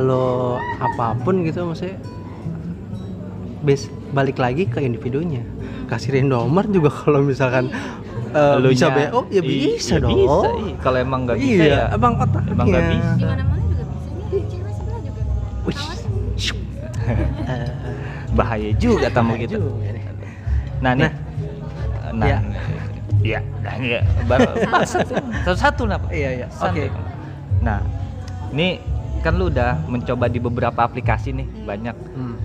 [0.00, 0.26] lo
[0.76, 1.98] apa pun gitu maksudnya
[3.60, 5.42] base balik lagi ke individunya.
[5.86, 7.72] Kasihin nomor juga kalau misalkan
[8.30, 10.12] eh, bisa BO ya i- bisa ya dong.
[10.14, 10.74] bisa, iya.
[10.78, 12.52] kalau emang nggak bisa iya, ya emang otaknya.
[12.52, 13.10] emang nggak bisa.
[13.10, 14.44] di mana mana juga bisa nih
[16.38, 16.86] juga
[18.30, 19.90] bahaya juga tamu gitu juga
[20.78, 21.10] nah nih
[22.08, 22.14] Nah.
[22.14, 22.38] nah Iya.
[23.20, 24.48] iya nah iya baru
[25.44, 26.08] satu-satu Pak.
[26.08, 26.46] Iya, iya.
[26.56, 26.88] Oke.
[27.60, 27.84] nah
[28.50, 28.80] ini
[29.20, 31.96] kan lu udah mencoba di beberapa aplikasi nih banyak.
[32.14, 32.36] Hmm.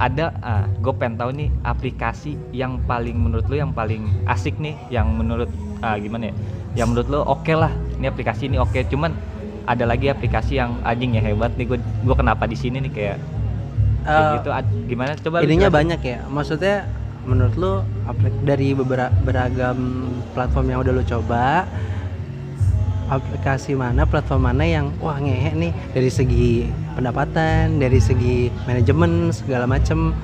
[0.00, 4.72] ada ah, gue pengen tahu nih aplikasi yang paling menurut lu yang paling asik nih
[4.88, 5.52] yang menurut
[5.84, 6.34] ah, gimana ya
[6.72, 7.68] yang menurut lu oke lah.
[8.00, 9.12] Ini aplikasi ini oke cuman
[9.68, 13.18] ada lagi aplikasi yang anjing ya hebat nih gue gue kenapa di sini nih kayak,
[14.08, 14.48] kayak Eh, gitu.
[14.88, 15.12] Gimana?
[15.20, 16.18] Coba ininya banyak ya.
[16.32, 16.88] Maksudnya
[17.28, 17.72] menurut lu
[18.48, 21.68] dari beberapa beragam platform yang udah lu coba
[23.10, 25.72] aplikasi mana platform mana yang wah ngehe nih.
[25.90, 30.14] Dari segi pendapatan dari segi manajemen segala macem.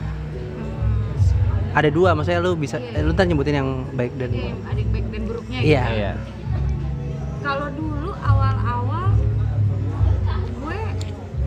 [1.77, 4.91] Ada dua maksudnya lu bisa eh, lu ntar nyebutin yang baik dan Oke, ada yang
[4.97, 5.69] baik dan buruknya gitu.
[5.69, 5.85] iya.
[5.93, 6.13] Iya.
[7.45, 9.13] Kalau dulu awal-awal
[10.57, 10.81] gue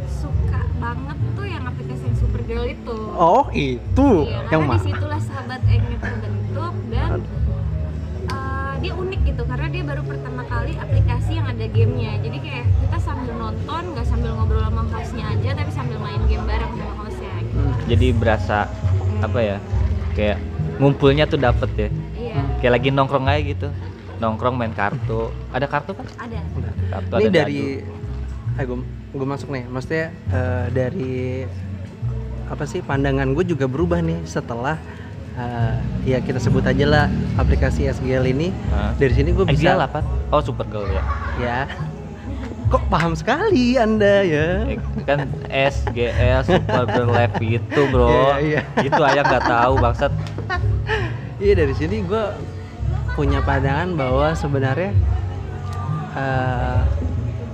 [0.06, 2.98] suka banget tuh yang aplikasi yang Supergirl itu.
[3.18, 4.10] oh itu?
[4.30, 4.78] Iya, yang karena mana?
[4.78, 7.10] di situlah sahabat Eng itu terbentuk dan
[8.80, 12.14] dia unik gitu karena dia baru pertama kali aplikasi yang ada gamenya.
[12.24, 16.46] Jadi kayak kita sambil nonton, nggak sambil ngobrol sama hostnya aja, tapi sambil main game
[16.48, 17.32] bareng sama hostnya.
[17.44, 17.56] Gitu.
[17.60, 17.74] Hmm.
[17.92, 18.58] Jadi berasa
[19.20, 19.58] apa ya?
[20.16, 20.38] Kayak
[20.80, 21.90] ngumpulnya tuh dapet ya.
[22.16, 23.68] Iya, Kayak lagi nongkrong aja gitu.
[24.20, 25.32] Nongkrong main kartu.
[25.52, 26.08] Ada kartu kan?
[26.20, 26.40] ada.
[26.90, 27.62] Kartu ini ada dari
[28.60, 28.76] eh gue
[29.16, 31.48] gue masuk nih maksudnya eh, dari
[32.52, 34.76] apa sih pandangan gue juga berubah nih setelah
[35.40, 35.74] eh,
[36.06, 38.92] ya kita sebut aja lah aplikasi SGL ini Hah?
[38.94, 40.04] dari sini gue bisa Ideal apa?
[40.30, 41.04] Oh Supergirl ya.
[41.40, 41.60] ya
[42.68, 48.38] kok paham sekali anda ya Eh, kan SGL Supergirl Live itu bro.
[48.38, 50.12] Iya, Itu ayah nggak tahu bangsat.
[51.38, 52.24] iya dari sini gue
[53.12, 54.92] punya pandangan bahwa sebenarnya
[56.14, 56.80] eh,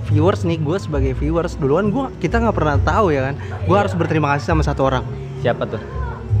[0.06, 3.80] viewers nih gue sebagai viewers duluan gue kita nggak pernah tahu ya kan gue Iya.
[3.80, 5.04] harus berterima kasih sama satu orang
[5.38, 5.80] Siapa tuh?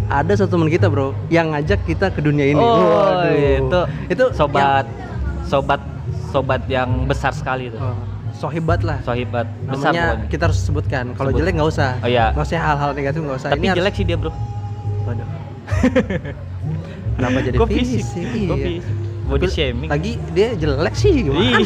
[0.06, 2.62] Ada satu teman kita bro yang ngajak kita ke dunia ini.
[2.62, 3.34] Oh, Waduh.
[3.58, 4.86] itu itu sobat
[5.44, 5.80] sobat
[6.30, 7.96] sobat yang besar sekali yang, oh,
[8.30, 8.98] sohibat lah.
[9.02, 10.28] Sohibat besar Namanya pokoknya.
[10.30, 11.04] kita harus sebutkan.
[11.14, 11.40] Kalau Sebut.
[11.40, 11.90] jelek nggak usah.
[12.02, 12.30] Oh, iya.
[12.34, 13.48] Maksudnya hal-hal negatif nggak usah.
[13.50, 14.30] Tapi Ini jelek sih dia, Bro.
[14.30, 14.42] Harus,
[15.06, 15.28] waduh.
[17.16, 18.02] Kenapa jadi Kok fisik?
[18.04, 18.26] fisik?
[18.36, 18.54] Iya.
[18.54, 18.82] Fisik?
[19.26, 19.88] Body Tapi shaming.
[19.90, 21.58] Lagi dia jelek sih gimana?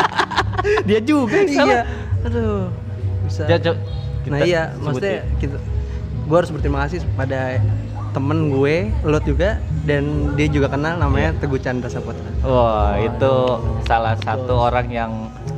[0.88, 1.82] Dia juga yang iya.
[2.24, 2.66] Aduh.
[3.28, 3.42] Bisa.
[3.46, 3.78] Ya, co-
[4.28, 5.56] nah iya, maksudnya kita
[6.28, 7.56] gue harus berterima kasih pada
[8.12, 9.56] temen gue, Lot juga
[9.88, 11.40] dan dia juga kenal namanya Iya.
[11.40, 12.28] Teguh Chandra Saputra.
[12.44, 13.32] Wah, itu
[13.88, 15.12] salah satu orang yang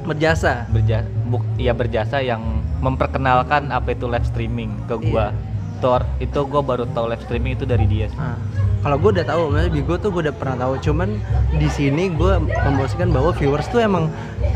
[0.07, 0.67] Berjasa.
[0.71, 5.35] berjasa buk, ya berjasa yang memperkenalkan apa itu live streaming ke gua.
[5.79, 8.11] Tor itu gua baru tahu live streaming itu dari dia.
[8.11, 8.19] sih.
[8.19, 8.37] Nah,
[8.81, 10.75] kalau gue udah tahu, maksudnya Bigo tuh gue udah pernah tahu.
[10.81, 11.21] Cuman
[11.53, 14.09] di sini gue memposisikan bahwa viewers tuh emang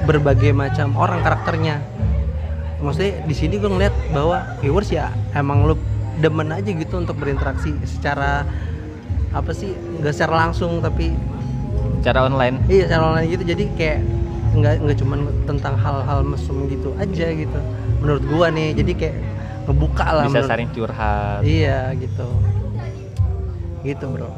[0.08, 1.84] berbagai macam orang karakternya.
[2.80, 5.76] Maksudnya di sini gue ngeliat bahwa viewers ya emang lu
[6.16, 8.46] demen aja gitu untuk berinteraksi secara
[9.30, 11.14] apa sih nggak secara langsung tapi
[12.00, 13.98] Cara online iya secara online gitu jadi kayak
[14.54, 17.58] nggak nggak cuman tentang hal-hal mesum gitu aja gitu
[17.98, 19.16] menurut gua nih jadi kayak
[19.64, 21.40] ngebuka lah bisa menurut- saling curhat.
[21.42, 22.28] iya gitu
[23.82, 24.30] gitu bro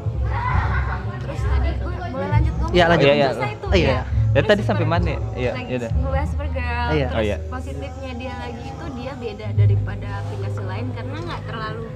[1.17, 2.71] Terus tadi gue boleh lanjut ngomong?
[2.71, 3.07] Iya, lanjut.
[3.07, 3.29] Oh, iya, iya.
[3.61, 3.87] Oh, iya.
[3.89, 4.03] ya.
[4.31, 5.19] Ya, tadi sampai mana ya?
[5.35, 6.87] Iya, iya ngebahas Supergirl.
[6.87, 7.07] Iya.
[7.07, 7.37] Terus Oh, iya.
[7.47, 11.87] positifnya dia lagi itu dia beda daripada aplikasi lain karena nggak terlalu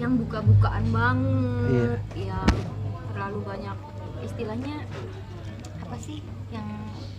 [0.00, 2.32] yang buka-bukaan banget, Iya.
[2.32, 2.48] yang
[3.12, 3.76] terlalu banyak
[4.24, 4.76] istilahnya
[5.78, 6.64] apa sih yang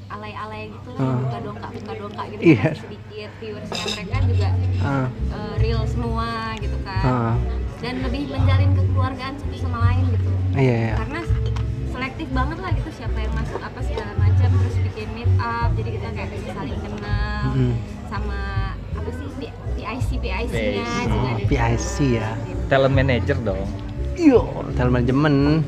[0.10, 1.22] alay-alay gitu lah, Hmm.
[1.22, 2.62] buka dongkak buka dongkak gitu Iya.
[2.66, 4.48] kan sedikit viewersnya mereka juga
[4.82, 7.36] ah eh, real semua gitu kan ah
[7.78, 11.22] dan lebih menjalin kekeluargaan satu sama lain gitu iya iya karena
[11.86, 15.90] selektif banget lah gitu siapa yang masuk apa segala macam terus bikin meet up jadi
[15.94, 17.74] kita kayak bisa saling kenal Mm.
[18.10, 18.40] sama
[19.42, 21.00] PIC PIC nya PIC.
[21.02, 22.30] juga ada PIC ya
[22.68, 23.66] Talent manager dong.
[24.14, 25.64] iyo talent manajemen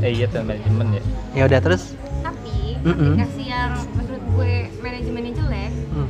[0.00, 1.02] Eh iya talent manajemen ya.
[1.30, 1.82] ya udah terus
[2.20, 3.12] tapi Mm-mm.
[3.14, 6.08] aplikasi yang menurut gue manajemennya jelek hmm.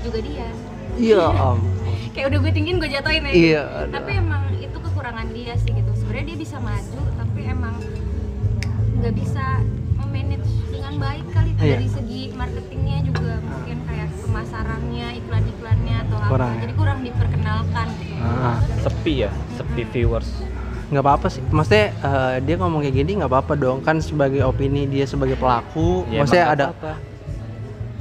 [0.00, 0.48] juga dia
[1.06, 1.60] iya om
[2.10, 3.92] kayak udah gue tinggiin gue jatuhin aja iya aduh.
[3.92, 7.76] tapi emang itu kekurangan dia sih gitu sebenarnya dia bisa maju tapi emang
[8.96, 9.44] nggak bisa
[9.98, 11.76] memanage dengan baik kali Iya.
[11.76, 16.60] dari segi marketingnya juga mungkin kayak pemasarannya iklan-iklannya atau apa Kurang ya?
[16.60, 18.14] jadi kurang diperkenalkan gitu.
[18.18, 20.28] Ah, Sepi ya, sepi viewers.
[20.86, 24.86] nggak apa-apa sih maksudnya eh, dia ngomong kayak gini nggak apa-apa dong kan sebagai opini
[24.86, 26.92] dia sebagai pelaku Ya, maksudnya ada apa-apa.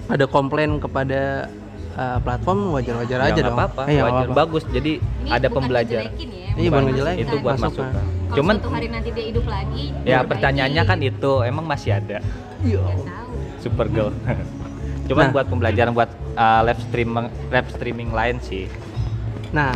[0.08, 1.50] ada komplain kepada
[1.92, 4.38] eh, platform wajar-wajar Ya, aja nggak dong apa-apa, Eh, wajar apa-apa.
[4.38, 4.64] bagus.
[4.68, 6.06] Jadi Ini ada pembelajaran.
[6.08, 7.24] ngejelekin ya, Iya, bukan ngejelekin.
[7.26, 7.66] Itu buat Masukan.
[7.66, 8.06] masukan.
[8.06, 12.18] Kalau Cuman suatu hari nanti dia hidup lagi ya pertanyaannya kan itu emang masih ada
[12.62, 12.82] Iya.
[12.82, 14.10] Nggak tahu Supergirl.
[15.06, 15.34] Cuman Nah.
[15.34, 18.66] buat pembelajaran buat uh, live streaming live streaming lain sih.
[19.52, 19.74] nah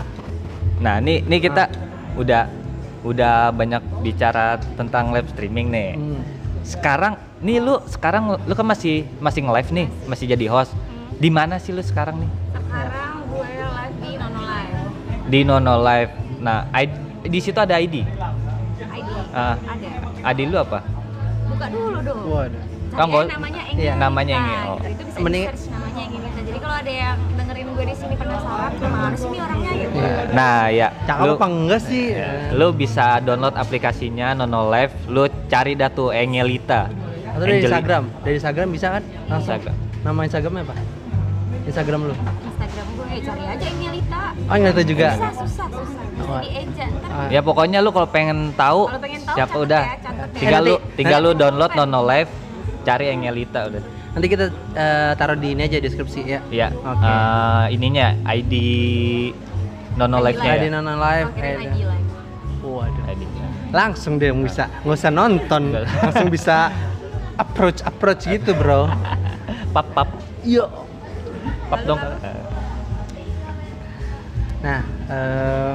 [0.80, 1.68] Nah, ini ini kita
[2.16, 2.48] udah
[3.02, 5.92] udah banyak bicara tentang live streaming nih.
[5.94, 6.22] hmm,
[6.64, 10.72] Sekarang nih lu sekarang lu kan masih masih nge-live nih, masih jadi host.
[11.14, 12.32] Di mana sih lu sekarang nih?
[12.56, 14.80] sekarang gue live di Nono Live
[15.28, 16.12] Di Nono Live.
[16.40, 16.92] Nah, ID,
[17.28, 18.08] di situ ada ID.
[18.80, 19.60] ID Ah.
[19.60, 19.90] ada
[20.32, 20.80] ID lu apa?
[21.46, 24.76] buka dulu dong waduh Kan Cari gua- aja namanya iya, Engin namanya Nita, Engin, oh.
[24.76, 24.88] gitu.
[24.90, 26.40] itu bisa Mending- di search namanya Engin Nita.
[26.42, 29.98] jadi kalau ada yang dengerin gue di sini penasaran ke mana sih nih orangnya gitu
[30.00, 30.12] Iya.
[30.32, 30.88] Nah, ya.
[31.04, 32.04] Cakep lu, apa enggak sih?
[32.52, 36.82] lu bisa download aplikasinya Nono Live, lu cari dah tuh Engelita.
[37.30, 38.04] Atau dari Angeli- Instagram.
[38.20, 39.04] Dari Instagram bisa kan?
[39.24, 39.54] Langsung.
[39.54, 39.76] Instagram.
[40.00, 40.76] Nama Instagramnya apa?
[41.62, 42.14] Instagram lu.
[42.42, 45.08] Instagram gue ya cari aja Engelita Oh, nggak tahu juga.
[45.12, 46.36] susah susah susah Oh.
[47.10, 47.26] Ah.
[47.28, 49.82] Ya pokoknya lu kalau pengen tahu, pengen tahu, siapa udah.
[49.82, 50.26] ya, ya.
[50.32, 52.30] Tinggal Eh, lu nanti- tinggal lu download Nono Live,
[52.84, 53.82] cari Engelita udah.
[54.10, 56.40] Nanti kita eh, taruh di ini aja deskripsi ya.
[56.50, 57.06] Ya, Oke.
[57.06, 58.54] eh, ininya ID
[59.96, 60.72] Nono ID Live-nya Ada ya.
[60.74, 61.28] nonton live.
[61.30, 61.84] Oke, eh, ID lagi
[62.60, 63.04] Waduh.
[63.08, 63.48] ID-nya.
[63.72, 65.62] Langsung deh bisa, nggak usah nonton,
[66.04, 66.74] langsung bisa
[67.40, 68.90] approach approach gitu bro.
[69.76, 70.10] Pap pap
[70.42, 70.66] Yo.
[71.70, 72.02] pap dong.
[74.60, 75.74] Nah, eh,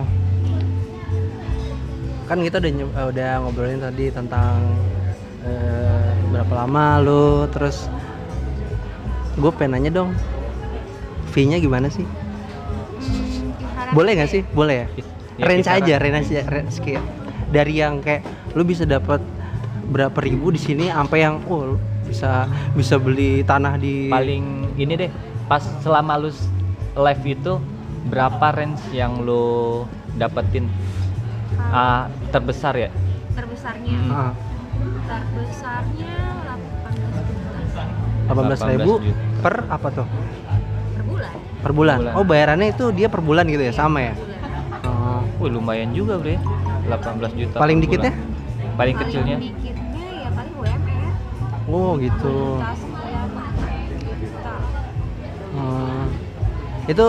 [2.26, 4.60] kan kita udah eh, udah ngobrolin tadi tentang
[5.44, 7.86] eh, berapa lama lu, terus
[9.34, 10.10] gue pengen nanya dong,
[11.34, 12.06] fee-nya gimana sih?
[12.06, 13.50] Hmm,
[13.92, 14.42] Boleh nggak sih?
[14.54, 14.86] Boleh ya?
[15.34, 17.02] Ya, range aja, range aja, range kayak
[17.50, 18.22] dari yang kayak
[18.54, 19.18] lu bisa dapat
[19.90, 21.76] berapa ribu di sini sampai yang oh lu
[22.06, 22.46] bisa
[22.78, 25.10] bisa beli tanah di Paling ini deh,
[25.50, 26.30] pas selama lu
[26.94, 27.58] live itu
[28.06, 29.82] berapa range yang lu
[30.14, 30.70] dapetin
[31.74, 32.90] ah, terbesar ya?
[33.34, 33.98] terbesarnya
[34.74, 36.14] Ah, terbesarnya
[36.50, 37.82] 18 juta
[38.24, 39.22] 18 ribu 18 juta.
[39.40, 40.06] per apa tuh?
[40.06, 41.96] per bulan Per bulan.
[41.98, 42.14] bulan.
[42.14, 44.12] Oh, bayarannya itu dia per bulan gitu ya, sama ya?
[44.82, 45.20] Oh.
[45.38, 46.36] Wih lumayan juga bre,
[46.84, 47.56] 18 juta.
[47.56, 48.12] Paling per dikitnya?
[48.12, 48.74] bulan.
[48.74, 49.36] Paling kecilnya?
[49.38, 49.84] dikitnya
[50.18, 51.02] ya paling UMR
[51.66, 52.34] Oh, gitu.
[52.58, 52.72] ya
[55.54, 56.04] Hmm.
[56.84, 57.06] Itu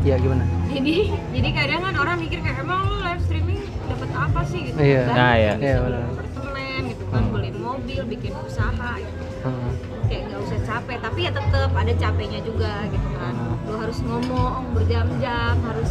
[0.00, 0.44] ya gimana?
[0.66, 0.94] jadi
[1.28, 5.02] jadi kadang kan orang mikir kayak emang lu live streaming dapat apa sih gitu Iya.
[5.04, 5.52] Kan Nah, iya.
[5.52, 6.02] bisa Iya, benar.
[7.10, 7.32] Kan Hmm.
[7.32, 9.24] beli mobil bikin usaha gitu.
[9.40, 9.70] Hmm.
[10.06, 13.54] kayak nggak usah capek tapi ya tetep ada capeknya juga gitu kan Hmm.
[13.62, 15.90] lu harus ngomong berjam-jam harus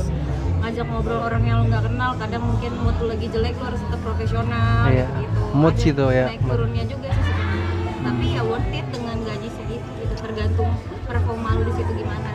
[0.60, 3.80] ngajak ngobrol orang yang lu nggak kenal kadang mungkin mood lu lagi jelek lu harus
[3.80, 5.08] tetap profesional Iya.
[5.18, 9.18] gitu Mood sih tuh ya, naik turunnya juga sih sebenarnya tapi ya worth it dengan
[9.20, 10.70] gaji segitu gitu tergantung
[11.04, 12.28] performa lu di situ gimana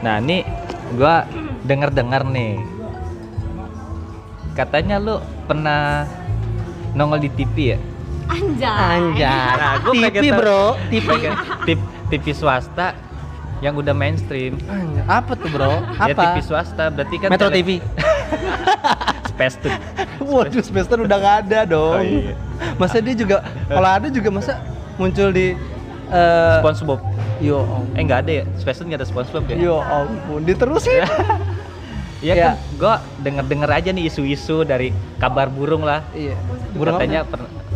[0.00, 0.40] Nah ini
[0.96, 1.28] gua
[1.62, 2.56] denger-dengar nih
[4.50, 6.04] Katanya lu pernah
[6.92, 7.78] nongol di TV ya?
[8.26, 9.26] anjay Anjay.
[9.58, 10.62] Nah, gua TV, Bro.
[10.86, 11.06] TV.
[11.64, 12.94] TV, TV swasta
[13.58, 15.82] yang udah mainstream Anjay, Apa tuh, Bro?
[15.98, 16.22] Ya Apa?
[16.32, 17.68] TV swasta berarti kan Metro tele- TV.
[19.30, 19.80] Space Tune
[20.20, 21.96] Waduh, Semester udah nggak ada dong.
[21.96, 22.34] Oh, iya.
[22.76, 24.60] Masa dia juga kalau ada juga masa
[24.94, 25.56] muncul di
[26.06, 27.00] eh SpongeBob
[27.40, 28.44] yo om- Eh nggak ada ya?
[28.54, 29.56] Space Tune nggak ada SpongeBob ya?
[29.56, 31.02] yo ampun, diterusin.
[32.20, 32.44] Iya Ya.
[32.52, 36.04] kan, gua denger-denger aja nih isu-isu dari kabar burung lah.
[36.12, 36.36] Iya.
[36.76, 37.24] Burung Katanya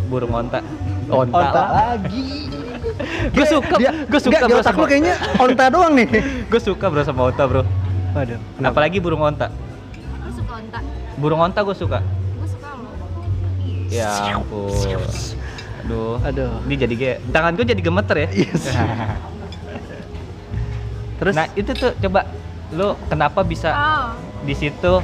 [0.09, 0.61] burung onta.
[1.09, 1.65] Onta, lah.
[1.97, 2.53] lagi.
[3.35, 6.07] Gue suka, gue suka di bro otak sama lu kayaknya onta doang nih.
[6.53, 7.65] Gue suka bro sama onta bro.
[8.13, 8.39] Waduh.
[8.61, 9.49] Apalagi burung onta.
[10.23, 10.79] Lu suka onta.
[11.17, 11.99] Burung onta gue suka.
[12.39, 12.93] Gue suka lo
[13.89, 14.69] iya Ya ampun.
[15.85, 16.21] Aduh.
[16.23, 16.53] Aduh.
[16.69, 18.29] Ini jadi kayak Tangan gue jadi gemeter ya.
[18.31, 18.63] Yes.
[21.19, 21.35] Terus?
[21.35, 22.29] Nah itu tuh coba.
[22.75, 24.95] Lu kenapa bisa oh di situ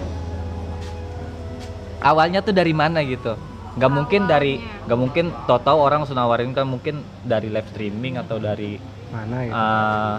[2.01, 3.37] Awalnya tuh dari mana gitu
[3.73, 4.87] Gak mungkin dari Awalnya.
[4.87, 9.53] Gak mungkin Tau-tau orang langsung nawarin kan mungkin dari live streaming atau dari mana gitu?
[9.53, 10.17] eh,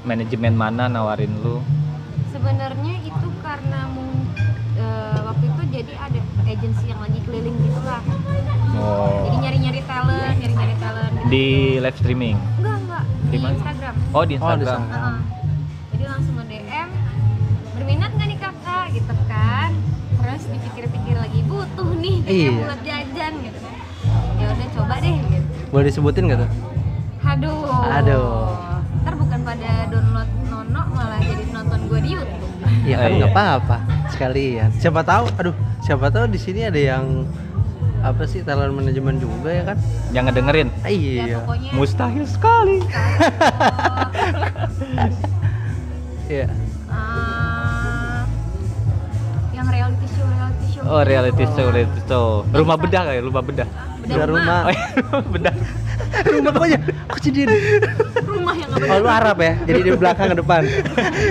[0.00, 1.58] Manajemen mana nawarin lu
[2.28, 3.90] sebenarnya itu karena
[4.74, 7.98] eh, waktu itu jadi ada agensi yang lagi keliling gitu lah
[8.74, 11.26] Oh jadi nyari-nyari talent nyari-nyari talent gitu.
[11.28, 11.46] Di
[11.78, 13.50] live streaming enggak enggak di, Di?
[13.52, 14.94] Instagram Oh di Oh, di Instagram sana.
[14.94, 15.16] Heeh.
[15.90, 16.88] jadi langsung nge DM
[17.74, 18.27] berminat nggak
[18.90, 19.70] gitu kan
[20.18, 22.60] terus dipikir-pikir lagi butuh nih kayaknya Iya.
[22.62, 23.58] buat jajan gitu
[24.34, 26.50] ya udah coba deh gitu Boleh disebutin nggak tuh?
[27.20, 28.48] aduh Aduh.
[28.98, 32.46] ntar bukan pada download nono malah jadi nonton gue di YouTube
[32.80, 33.18] Iya Oh, kan iya.
[33.18, 33.76] nggak apa-apa
[34.08, 34.68] sekalian.
[34.74, 37.28] Siapa tahu, aduh, siapa tahu di sini ada yang
[38.00, 39.76] apa sih talent manajemen juga ya kan?
[40.10, 41.36] Yang ngedengerin Ah, ya iya.
[41.38, 42.78] pokoknya Mustahil sekali
[46.28, 46.44] Iya.
[46.44, 46.48] eh,
[50.78, 53.68] show Oh reality show, reality show Rumah bedah kayak rumah bedah
[54.00, 54.60] Bedah rumah.
[54.62, 55.54] Oh iya, rumah bedah
[56.08, 56.78] Rumah kok aja.
[57.04, 57.42] Aku jadi
[58.24, 59.52] rumah yang apa Oh, lu Arab ya?
[59.60, 60.62] Jadi di belakang ke depan.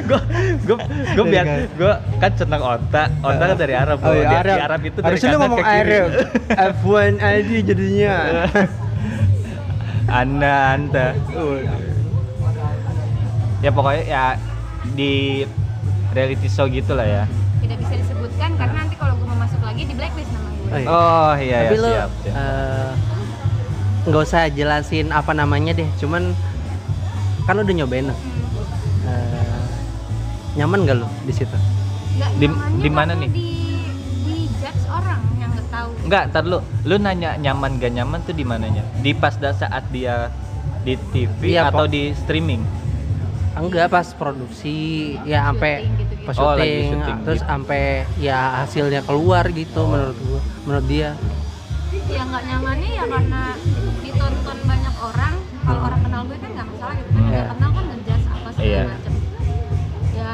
[0.03, 0.19] gue
[0.61, 0.77] gue
[1.17, 4.53] gue biar gue kan senang onta onta kan dari Arab Oh iya, Di- Arab.
[4.53, 5.89] di Arab itu dari Harusnya kanan ngomong ke kiri.
[5.89, 6.09] Arab.
[6.75, 8.15] F1 ID jadinya.
[10.07, 11.05] anda anda
[13.57, 14.25] ya pokoknya ya
[14.87, 15.43] di
[16.09, 17.23] reality show gitu lah ya
[19.97, 20.87] blacklist nama gue Oh, iya.
[20.87, 22.33] oh iya Tapi ya lu siap, siap.
[22.35, 22.91] eh,
[24.05, 26.31] nggak usah jelasin apa namanya deh, cuman
[27.43, 28.19] kan udah nyobain nih.
[29.03, 29.63] Eh,
[30.55, 31.55] nyaman gak lu di situ?
[32.17, 33.29] Nggak Di- di mana nih?
[33.29, 33.47] Di,
[34.23, 35.89] di judge orang yang nggak tahu.
[36.03, 38.83] Enggak, ntar lu lu nanya nyaman gak nyaman tuh di mananya?
[38.97, 40.31] Di pas saat dia
[40.83, 41.91] di TV Iya, atau Pok.
[41.91, 42.63] di streaming?
[43.57, 44.77] Enggak pas produksi
[45.23, 46.25] ya sampai Syuting gitu-gitu.
[46.27, 47.49] pas Oh, lagi syuting, syuting terus gitu.
[47.49, 47.81] sampai
[48.17, 51.09] ya hasilnya keluar gitu menurut gua menurut dia.
[52.07, 53.41] Ya nggak nyamannya ya karena
[53.99, 55.33] ditonton banyak orang.
[55.57, 57.23] Kalau orang kenal gue kan nggak masalah gitu kan.
[57.23, 58.83] Nggak kenal kan ngejudge apa segala Iya.
[58.87, 59.13] macem
[60.13, 60.33] ya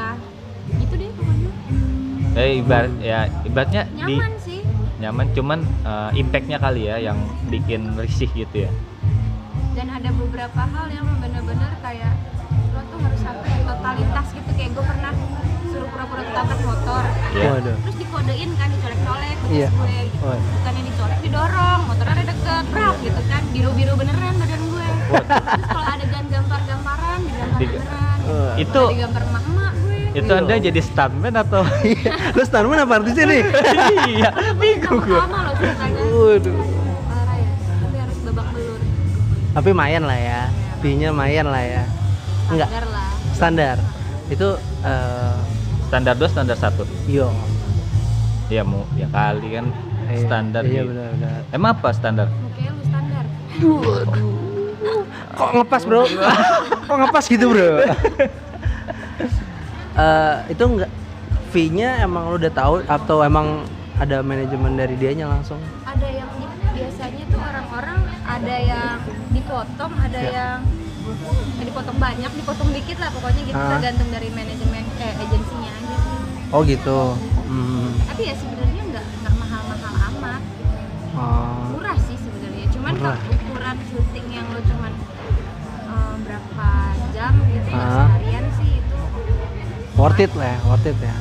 [0.74, 1.50] gitu deh pokoknya.
[2.34, 4.60] Eh ibarat ya ibaratnya di nyaman sih.
[4.96, 8.70] nyaman cuman eh, impactnya kali ya yang bikin risih gitu ya.
[9.74, 11.02] dan ada beberapa hal yang
[16.14, 17.02] pura-pura ketabrak motor
[17.34, 17.48] Ya.
[17.50, 17.76] waduh.
[17.76, 19.68] terus dikodein kan dicolek-colek Iya.
[19.68, 19.96] gue.
[20.06, 20.24] Gitu.
[20.24, 20.38] Oh.
[20.38, 23.42] bukannya dicolek didorong motornya ada deket brak gitu kan.
[23.50, 24.86] Biru-biru beneran badan gue.
[25.04, 28.18] Terus kalau adegan gambar-gambaran digambar Di- beneran.
[28.24, 28.54] Wah.
[28.56, 29.98] Itu digambar emak-emak gue.
[30.14, 30.40] itu Iya.
[30.40, 31.62] Anda jadi stuntman atau?
[32.30, 33.42] Lu stuntman apa artisnya nih
[34.14, 35.20] Iya, bingung gua.
[35.20, 36.54] sama loh ceritanya waduh
[37.04, 37.52] parah ya.
[37.76, 38.78] Tapi harus babak belur.
[39.52, 40.40] Tapi lumayan lah ya.
[40.78, 41.82] Fee-nya lumayan lah ya.
[42.46, 42.68] Enggak.
[42.70, 43.08] standar lah.
[43.34, 43.76] Standar.
[44.26, 44.48] Itu
[44.82, 45.34] eh
[45.86, 46.84] standar 2 standar 1?
[47.08, 47.28] yo
[48.46, 49.66] Ya mau ya kali kan
[50.04, 50.92] Iya, standar iya gitu.
[50.92, 52.26] benar benar Emang apa standar?
[52.28, 53.24] mukanya lu standar
[55.34, 56.02] kok ngepas bro
[56.86, 57.70] kok ngepas gitu bro
[59.94, 60.90] Eh, itu enggak
[61.48, 63.62] fee-nya emang lu udah tahu atau emang
[63.94, 66.26] ada manajemen dari dianya langsung ada yang
[66.68, 68.98] biasanya tuh orang-orang ada yang
[69.30, 70.30] dipotong ada Ya.
[70.34, 70.58] yang
[71.60, 73.70] dipotong banyak dipotong dikit lah pokoknya gitu Ah.
[73.76, 76.10] tergantung dari manajemen eh agensinya gitu
[76.48, 76.98] oh gitu
[77.44, 77.88] hmm.
[78.06, 80.42] tapi ya sebenarnya nggak nggak mahal-mahal amat
[81.14, 81.70] Oh.
[81.70, 84.92] murah sih sebenarnya cuman kalau ukuran syuting yang lo cuman
[85.86, 86.68] eh, berapa
[87.12, 87.98] jam gitu nggak Ah.
[88.08, 88.98] seharian sih itu
[89.94, 91.16] worth it lah ya, worth it ya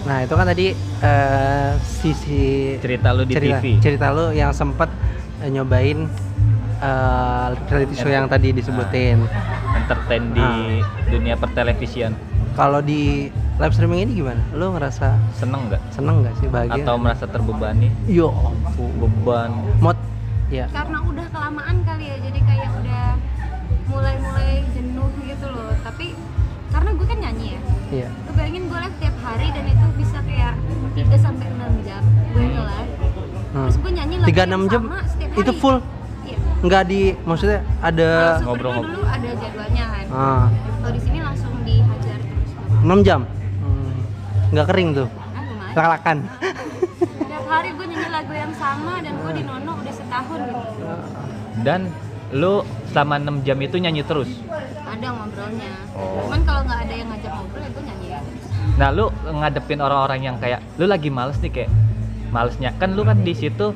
[0.00, 0.66] nah itu kan tadi
[1.02, 2.44] eh, sisi
[2.80, 3.64] Cerita lu di cerita, TV.
[3.76, 4.88] cerita lu yang sempet
[5.38, 6.08] eh, nyobain
[6.78, 9.26] eh, reality show yang tadi disebutin
[9.74, 10.84] Entertain di Ah.
[11.06, 12.12] dunia pertelevisian.
[12.52, 15.82] kalau di live streaming ini gimana lu ngerasa Seneng nggak?
[15.90, 17.88] seneng gak sih bahagia Atau merasa terbebani?
[18.04, 19.50] yo ampun Beban.
[19.78, 19.98] mod
[20.48, 23.06] ya karena udah kelamaan kali ya jadi kayak udah
[23.86, 26.16] mulai-mulai jenuh gitu loh tapi
[26.68, 27.60] karena gue kan nyanyi ya
[27.90, 30.54] iya gue bayangin gue live tiap hari dan itu bisa kayak
[30.94, 32.92] 3 sampai 6 jam gue nge-live
[33.48, 33.64] Hmm.
[33.64, 35.76] terus gue nyanyi tiga yang enam jam sama setiap hari itu full
[36.60, 38.90] nggak di maksudnya ada kalau Super ngobrol-ngobrol.
[38.92, 40.44] dulu ada jadwalnya kan ah,
[40.76, 42.50] kalau di sini langsung dihajar terus
[42.82, 43.20] 6 jam
[43.58, 43.92] Hmm.
[44.50, 46.18] nggak kering tuh ah lumayan lak-lakan
[47.20, 50.60] tiap hari gue nyanyi lagu yang sama dan gue di nono udah setahun gitu
[51.58, 51.80] Dan
[52.30, 54.30] lu selama 6 jam itu nyanyi terus.
[54.80, 56.22] ada ngobrolnya Oh.
[56.22, 58.20] cuman kalau nggak ada yang ngajak ngobrol ya gue nyanyi ya
[58.76, 61.70] Nah, lu ngadepin orang-orang yang kayak lu lagi males nih kayak
[62.28, 63.74] malesnya kan lu kan di situ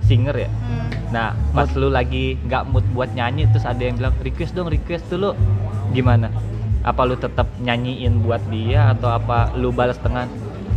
[0.00, 0.48] singer ya.
[0.48, 0.88] hmm.
[1.08, 5.08] Nah, pas lu lagi nggak mood buat nyanyi terus ada yang bilang request dong, request
[5.08, 5.30] tuh lu
[5.96, 6.28] gimana?
[6.84, 10.28] Apa lu tetap nyanyiin buat dia atau apa lu balas tengah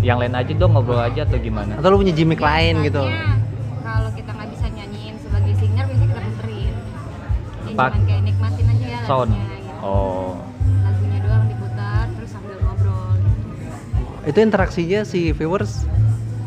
[0.02, 1.78] yang lain aja dong ngobrol aja atau gimana?
[1.78, 3.06] atau lu punya gimmick lain gitu
[3.86, 6.74] kalau kita nggak bisa nyanyiin sebagai singer biasanya kita puterin
[7.70, 9.32] ya Pak- cuman kayak nikmatin aja ya Sound.
[9.32, 9.86] lagunya gitu.
[9.86, 10.34] Oh.
[10.82, 14.30] lagunya doang diputar terus sambil ngobrol gitu.
[14.34, 15.86] itu interaksinya si viewers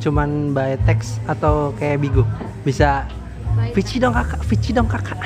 [0.02, 2.26] cuman by text atau kayak Bigo
[2.66, 3.06] bisa
[3.54, 3.72] Baik.
[3.74, 5.18] Vici dong kakak Vici dong kakak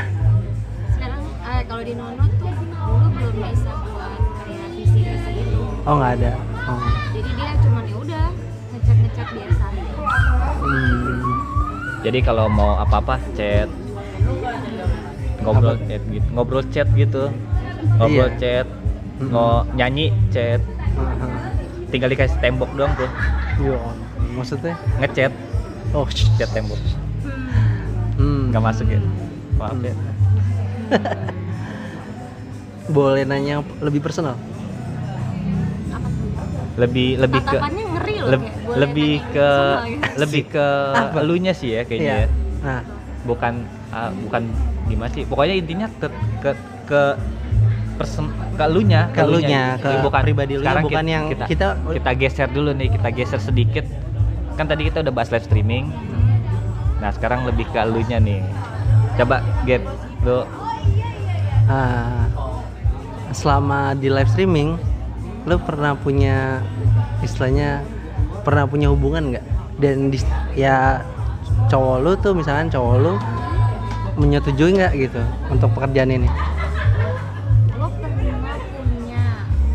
[0.95, 5.95] sekarang eh, kalau di Nono tuh dulu belum bisa buat kayak visi visi gitu oh
[5.97, 6.33] nggak ada
[6.69, 6.81] oh.
[7.17, 8.27] jadi dia cuman ya udah
[8.73, 9.67] ngechat ngechat biasa.
[10.59, 11.23] Hmm.
[11.99, 13.67] Jadi kalau mau apa-apa chat
[15.43, 17.25] ngobrol chat gitu, ngobrol chat gitu.
[17.99, 18.39] Ngobrol Iya.
[18.39, 19.31] chat, Mm-mm.
[19.31, 20.61] ngo nyanyi chat,
[20.99, 21.27] Aha.
[21.91, 23.11] tinggal dikasih tembok doang tuh.
[23.59, 23.75] Yo,
[24.35, 25.33] maksudnya Ngechat,
[25.95, 26.07] oh
[26.39, 26.79] chat tembok.
[28.19, 28.27] Hmm.
[28.27, 28.43] hmm.
[28.51, 29.01] Nggak masuk ya.
[29.57, 29.95] Maaf ya.
[32.89, 34.33] boleh nanya yang lebih personal
[36.75, 40.15] Lebih lebih ke ngeri loh leb- kayak boleh lebih ke personal gitu.
[40.17, 41.19] lebih ke Apa?
[41.21, 42.17] elunya sih ya kayaknya Iya.
[42.17, 42.29] ya.
[42.61, 42.81] nah
[43.21, 43.53] Bukan
[43.91, 44.43] ah, bukan
[44.87, 45.27] gimana sih?
[45.27, 46.07] Pokoknya intinya ke
[46.41, 46.51] ke
[46.87, 47.03] ke
[47.99, 49.85] person ke elunya, Ke elunya, gitu.
[49.85, 53.09] ke bukan pribadi elunya, sekarang bukan kita, yang kita, kita- kita geser dulu nih, kita
[53.11, 53.85] geser sedikit.
[54.55, 55.91] Kan tadi kita udah bahas live streaming
[56.99, 58.43] nah sekarang lebih ke alunya nih.
[59.19, 59.83] Coba get
[60.23, 60.43] lu.
[61.69, 62.25] Uh,
[63.29, 64.81] selama di live streaming
[65.45, 66.65] lo pernah punya
[67.21, 67.85] istilahnya
[68.41, 69.45] pernah punya hubungan nggak?
[69.79, 70.19] Dan di,
[70.57, 71.05] ya
[71.69, 73.13] cowok lu tuh misalnya cowok lu
[74.19, 75.23] menyetujui nggak gitu
[75.53, 76.29] untuk pekerjaan ini?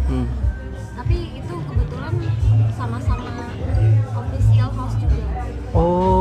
[0.09, 0.28] Hmm.
[5.74, 6.12] Oh.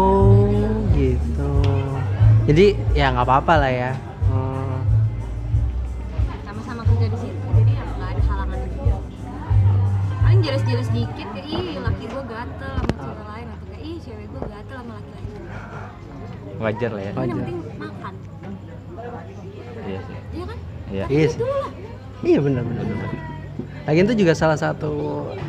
[2.52, 3.90] Jadi ya nggak apa-apa lah ya.
[4.28, 4.76] Hmm.
[6.42, 8.96] sama-sama kerja di situ jadi ya nggak ada halangan juga
[10.18, 14.26] paling jelas-jelas dikit kayak ih laki gue gatel sama cewek lain atau kayak ih cewek
[14.26, 15.26] gue gatel sama laki lain
[16.58, 17.40] wajar lah ya Tapi yang Wajar.
[17.42, 18.14] penting makan
[19.82, 20.58] iya sih iya kan
[20.90, 21.38] iya Iya sih.
[21.38, 21.72] dulu lah
[22.22, 22.84] Iya benar benar.
[22.84, 23.10] benar.
[23.82, 24.92] Lagian itu juga salah satu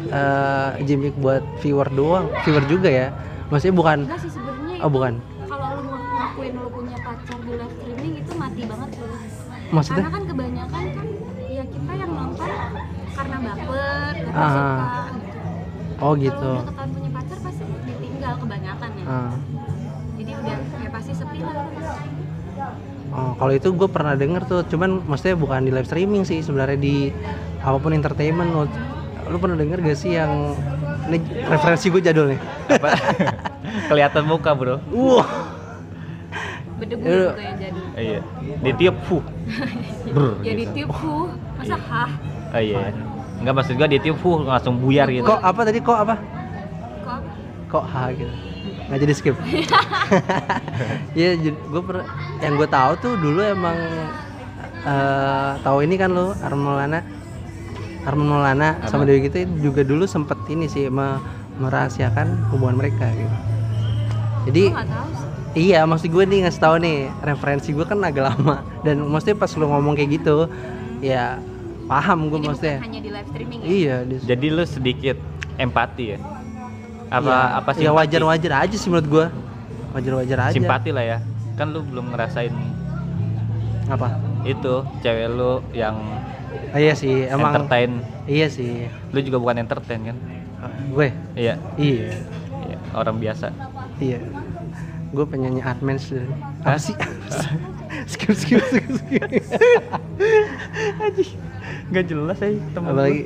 [0.09, 3.07] eh, gimmick buat viewer doang, viewer juga ya.
[3.47, 5.13] Maksudnya bukan enggak sih sebenarnya oh bukan.
[5.45, 9.13] kalau lu ngaku- ngakuin lu punya pacar di live streaming itu mati banget tuh
[9.73, 10.03] Maksudnya?
[10.03, 11.07] karena kan kebanyakan kan
[11.49, 12.49] ya kita yang nonton
[13.11, 14.51] karena baper karena Ah.
[14.51, 15.39] suka gitu
[15.99, 16.33] Oh gitu.
[16.43, 19.33] kalau udah ketahuan punya pacar pasti ditinggal kebanyakan ya Ah.
[20.13, 21.55] jadi udah ya pasti sepi lah
[23.13, 26.73] Oh, kalau itu gue pernah denger tuh, cuman maksudnya bukan di live streaming sih, sebenarnya
[26.75, 27.13] di
[27.61, 28.49] apa pun entertainment.
[28.49, 28.65] Lu,
[29.29, 30.57] lu pernah denger gak sih yang
[31.05, 32.39] ini referensi gue jadul nih?
[33.89, 34.81] kelihatan muka bro
[36.75, 37.29] berdebu Iya.
[37.29, 38.19] gitu yang jadi iya
[38.63, 39.23] ditiup fuh
[40.09, 40.61] Brr, ya gitu.
[40.65, 41.27] ditiup fuh
[41.57, 42.09] masa hah
[42.53, 42.89] oh iya
[43.43, 46.15] Enggak maksud gua ditiup fuh langsung buyar gitu kok apa tadi kok apa?
[47.03, 47.19] kok
[47.73, 48.29] Kok ha gitu.
[48.87, 49.35] Nggak jadi skip.
[51.17, 52.05] Iya, gue per
[52.37, 53.73] yang gue tahu tuh dulu emang
[54.83, 56.99] eh tahu ini kan lo Arman Maulana.
[58.05, 61.17] Arman Maulana sama Dewi gitu juga dulu sempet ini sih me-
[61.57, 63.35] merahasiakan hubungan mereka gitu.
[64.49, 64.63] Jadi
[65.53, 69.35] sih Iya, maksud gue nih ngasih tahu nih referensi gue kan agak lama dan maksudnya
[69.35, 70.49] pas lu ngomong kayak gitu,
[70.99, 71.37] ya
[71.85, 72.75] paham gue jadi maksudnya.
[72.75, 75.17] bukan hanya di live streaming ya Iya, di, jadi lu sedikit
[75.55, 76.19] empati ya
[77.07, 77.39] apa iya.
[77.55, 77.97] apa Ya simpati?
[77.99, 79.25] wajar-wajar aja sih menurut gue.
[79.93, 80.55] Wajar-wajar aja.
[80.55, 81.17] simpati lah ya
[81.53, 82.49] kan lu belum ngerasain
[83.85, 84.17] Apa?
[84.43, 85.93] itu cewek lu yang
[86.69, 87.53] Ah, iya sih, emang.
[87.53, 88.89] entertain Iya sih.
[89.13, 90.17] lu juga bukan entertain kan
[90.89, 91.07] gue.
[91.35, 92.17] iya Iya.
[92.63, 93.53] iya orang biasa
[93.99, 94.17] Iya.
[95.13, 96.25] Gue penyanyi Admens dan
[96.61, 96.73] Hah?
[96.73, 96.95] apa sih?
[98.11, 99.21] skip skip skip skip.
[101.87, 103.21] nggak jelas sih temen Apalagi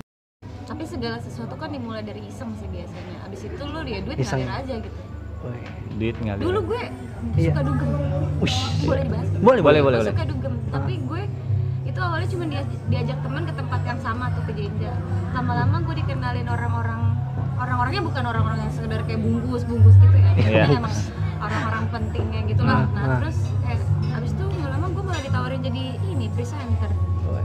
[0.61, 4.43] tapi segala sesuatu kan dimulai dari iseng sih biasanya abis itu lu ya duit Iseng.
[4.43, 4.99] ngalir aja gitu
[5.39, 5.59] Woi.
[5.95, 6.83] duit ngalir dulu gue
[7.33, 7.49] Iya.
[7.49, 7.89] suka dugem
[8.37, 8.57] Ush.
[8.83, 11.21] boleh dibahas Boleh, boleh boleh gue boleh suka dugem tapi gue
[11.87, 12.61] itu awalnya cuma dia,
[12.91, 14.91] diajak teman ke tempat yang sama tuh ke Jenja
[15.31, 17.01] lama-lama gue dikenalin orang-orang
[17.57, 20.63] orang-orangnya bukan orang-orang yang sekedar kayak bungkus bungkus gitu ya Iya.
[20.67, 20.93] Tapi emang
[21.37, 23.19] orang-orang pentingnya gitu lah Nah, nah, nah.
[23.21, 23.79] terus eh,
[24.13, 26.91] abis itu nggak lama gue malah ditawarin jadi ini presenter.
[27.23, 27.43] Woi.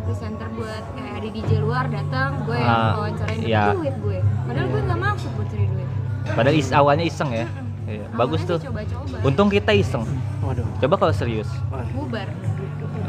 [0.00, 3.64] presenter buat kayak ada DJ luar datang gue yang Ah, wawancarain iya.
[3.72, 4.18] duit gue.
[4.44, 5.88] Padahal gue nggak maksud buat cari duit.
[6.30, 7.46] Padahal is awalnya iseng ya.
[7.86, 9.16] Iya, bagus tuh sih coba-coba.
[9.24, 10.06] Untung kita iseng.
[10.40, 10.66] Waduh.
[10.78, 11.50] coba kalau serius.
[11.68, 11.90] Waduh.
[11.92, 12.28] bubar.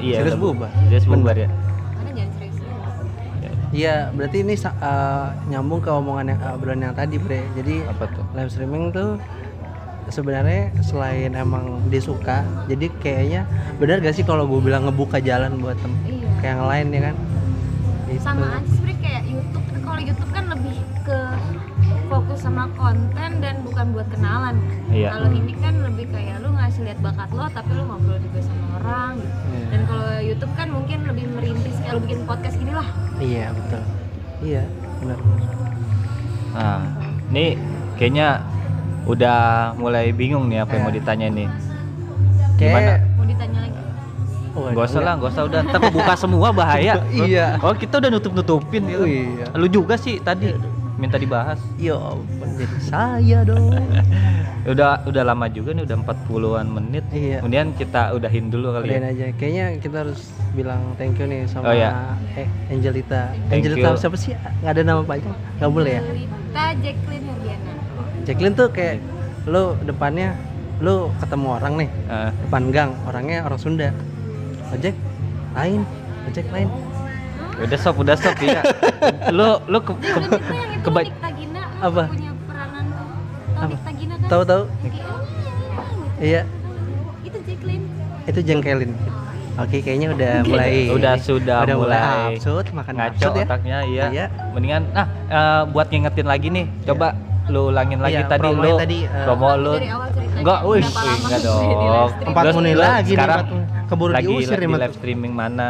[0.01, 0.69] Iya Serius bubar?
[0.83, 1.49] serius bubar ya.
[1.49, 2.57] Karena jangan serius
[3.71, 7.39] Iya, berarti ini eh, nyambung ke omongan yang uh, obrolan yang tadi, Bre.
[7.55, 8.25] Jadi apa tuh?
[8.35, 9.15] live streaming tuh
[10.11, 13.41] sebenarnya selain emang dia suka, jadi kayaknya
[13.75, 17.01] benar gak sih kalau gue bilang ngebuka jalan buat tem iya ke yang lain ya
[17.07, 17.15] kan?
[18.05, 18.19] Gitu.
[18.19, 21.17] sama aja sebenarnya kayak YouTube kalau YouTube kan lebih ke
[22.05, 24.59] fokus sama konten dan bukan buat kenalan
[24.91, 25.15] Iya.
[25.15, 28.65] kalau ini kan lebih kayak lu ngasih lihat bakat lo tapi lu ngobrol juga sama
[28.77, 29.31] orang gitu.
[29.47, 29.65] Iya.
[29.71, 32.87] dan kalau YouTube kan mungkin lebih merintis kayak lu bikin podcast gini lah
[33.17, 33.81] Iya, betul.
[34.41, 34.63] Iya,
[34.97, 35.19] benar.
[36.51, 36.81] nah
[37.29, 37.45] ini
[37.95, 38.27] kayaknya
[39.03, 39.39] udah
[39.75, 40.97] mulai bingung nih apa yang mau Eh.
[40.97, 41.47] ditanya nih
[42.55, 43.79] Kayak mau ditanya lagi
[44.51, 45.03] Oh, Gak usah enggak.
[45.07, 46.99] lah, gak usah udah ntar buka semua bahaya.
[47.23, 47.55] Iya.
[47.57, 48.99] Oh kita udah nutup nutupin gitu.
[48.99, 49.47] Oh, iya.
[49.55, 50.51] Lu juga sih tadi
[50.97, 51.55] minta dibahas.
[51.79, 53.71] Ya ampun, jadi saya dong.
[54.63, 57.01] Udah udah lama juga nih, udah 40-an menit.
[57.09, 57.41] Iya.
[57.41, 59.09] Kemudian kita udahin dulu kali Udahin ya.
[59.09, 59.25] aja.
[59.33, 60.21] Kayaknya kita harus
[60.51, 62.13] bilang thank you nih sama Oh, iya.
[62.35, 63.31] eh, Angelita.
[63.47, 63.97] Thank Angelita you.
[63.97, 64.35] siapa sih?
[64.35, 65.33] Nggak ada nama panjang.
[65.57, 66.01] Nggak boleh ya?
[66.05, 67.71] Lita Jacqueline Herdiana
[68.21, 69.01] Jacqueline tuh kayak
[69.43, 70.37] lu depannya
[70.77, 73.89] lu ketemu orang nih Eh, depan gang orangnya orang Sunda
[74.69, 74.95] ojek
[75.51, 75.81] lain
[76.25, 76.69] ojek lain
[77.53, 78.63] udah stop, udah stop ya.
[79.35, 80.19] lu lu ke, ke,
[80.81, 82.03] keba- Nikta Gina Apa?
[82.07, 83.07] punya peranan tuh
[83.51, 83.69] tau Apa?
[83.69, 86.41] Nikta Gina kan tahu tahu Kayak, "Oh, gitu." iya
[87.21, 87.85] itu Jacqueline
[88.23, 88.91] itu jengkelin
[89.53, 93.77] oke kayaknya udah mulai Udah, sudah udah mulai, mulai absurd makan ngaco absurd ya otaknya
[93.83, 94.05] iya.
[94.07, 94.25] Iya.
[94.51, 96.65] Mendingan ah eh, buat ngingetin lagi nih.
[96.83, 97.13] Coba
[97.51, 99.73] lu ulangin lagi Iya, tadi lu tadi, eh, promo lu.
[100.33, 101.63] Enggak, wih, berapa lama enggak dong.
[102.25, 103.45] Empat menit lu lagi sekarang.
[103.85, 104.79] Keburu lagi diusir Mat.
[104.79, 105.69] live streaming mana?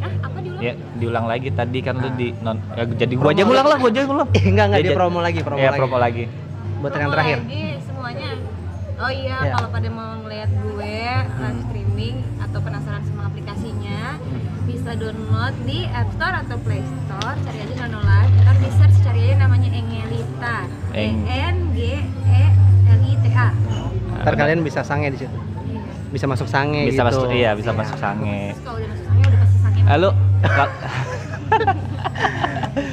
[0.00, 0.62] Hah, apa diulang?
[0.62, 2.14] Ya, diulang lagi tadi kan lu Ah.
[2.14, 4.28] di non ya, jadi gua aja ngulang lah, gua aja ngulang.
[4.38, 6.24] eh enggak enggak Ya, dia ja- promo lagi promo ya, lagi promo lagi.
[6.80, 8.30] buat yang Promo terakhir lagi semuanya.
[8.96, 9.52] Oh iya, Ya.
[9.54, 10.96] kalau pada mau ngeliat gue
[11.34, 14.00] live streaming atau penasaran sama aplikasinya,
[14.62, 17.36] bisa download di App Store atau Play Store.
[17.38, 18.32] Cari aja Nono Live.
[18.38, 18.56] Ntar
[20.40, 20.96] search cari aja namanya Engelita.
[20.96, 21.16] E Eng.
[21.28, 21.78] N G
[22.26, 22.42] E
[24.20, 24.36] ntar benar.
[24.36, 25.36] kalian bisa sange di situ.
[26.10, 27.08] Bisa masuk sange bisa gitu.
[27.08, 28.52] masuk iya bisa masuk sange.
[28.60, 30.08] Kalau udah masuk sange udah pasti sakit lalu
[30.58, 30.74] kal-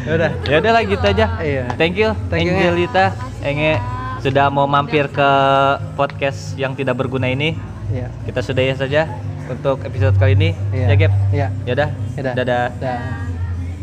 [0.07, 1.25] ya udah ya udah lah gitu aja.
[1.37, 1.63] Iya.
[1.75, 2.09] thank you.
[2.29, 2.63] Thank you, Nge.
[2.63, 3.05] Angelita
[3.43, 3.73] Enge
[4.17, 5.29] sudah mau mampir ke
[5.93, 7.53] podcast yang tidak berguna ini.
[7.91, 8.07] Iya.
[8.23, 9.07] Kita sudahi saja
[9.47, 10.49] untuk episode kali ini.
[10.71, 10.85] Iya.
[10.87, 11.11] ya Gap?
[11.31, 11.47] Iya.
[11.63, 11.89] Ya udah.
[12.15, 12.33] Yaudah.
[12.35, 12.65] dadah.
[12.79, 13.36] Dah.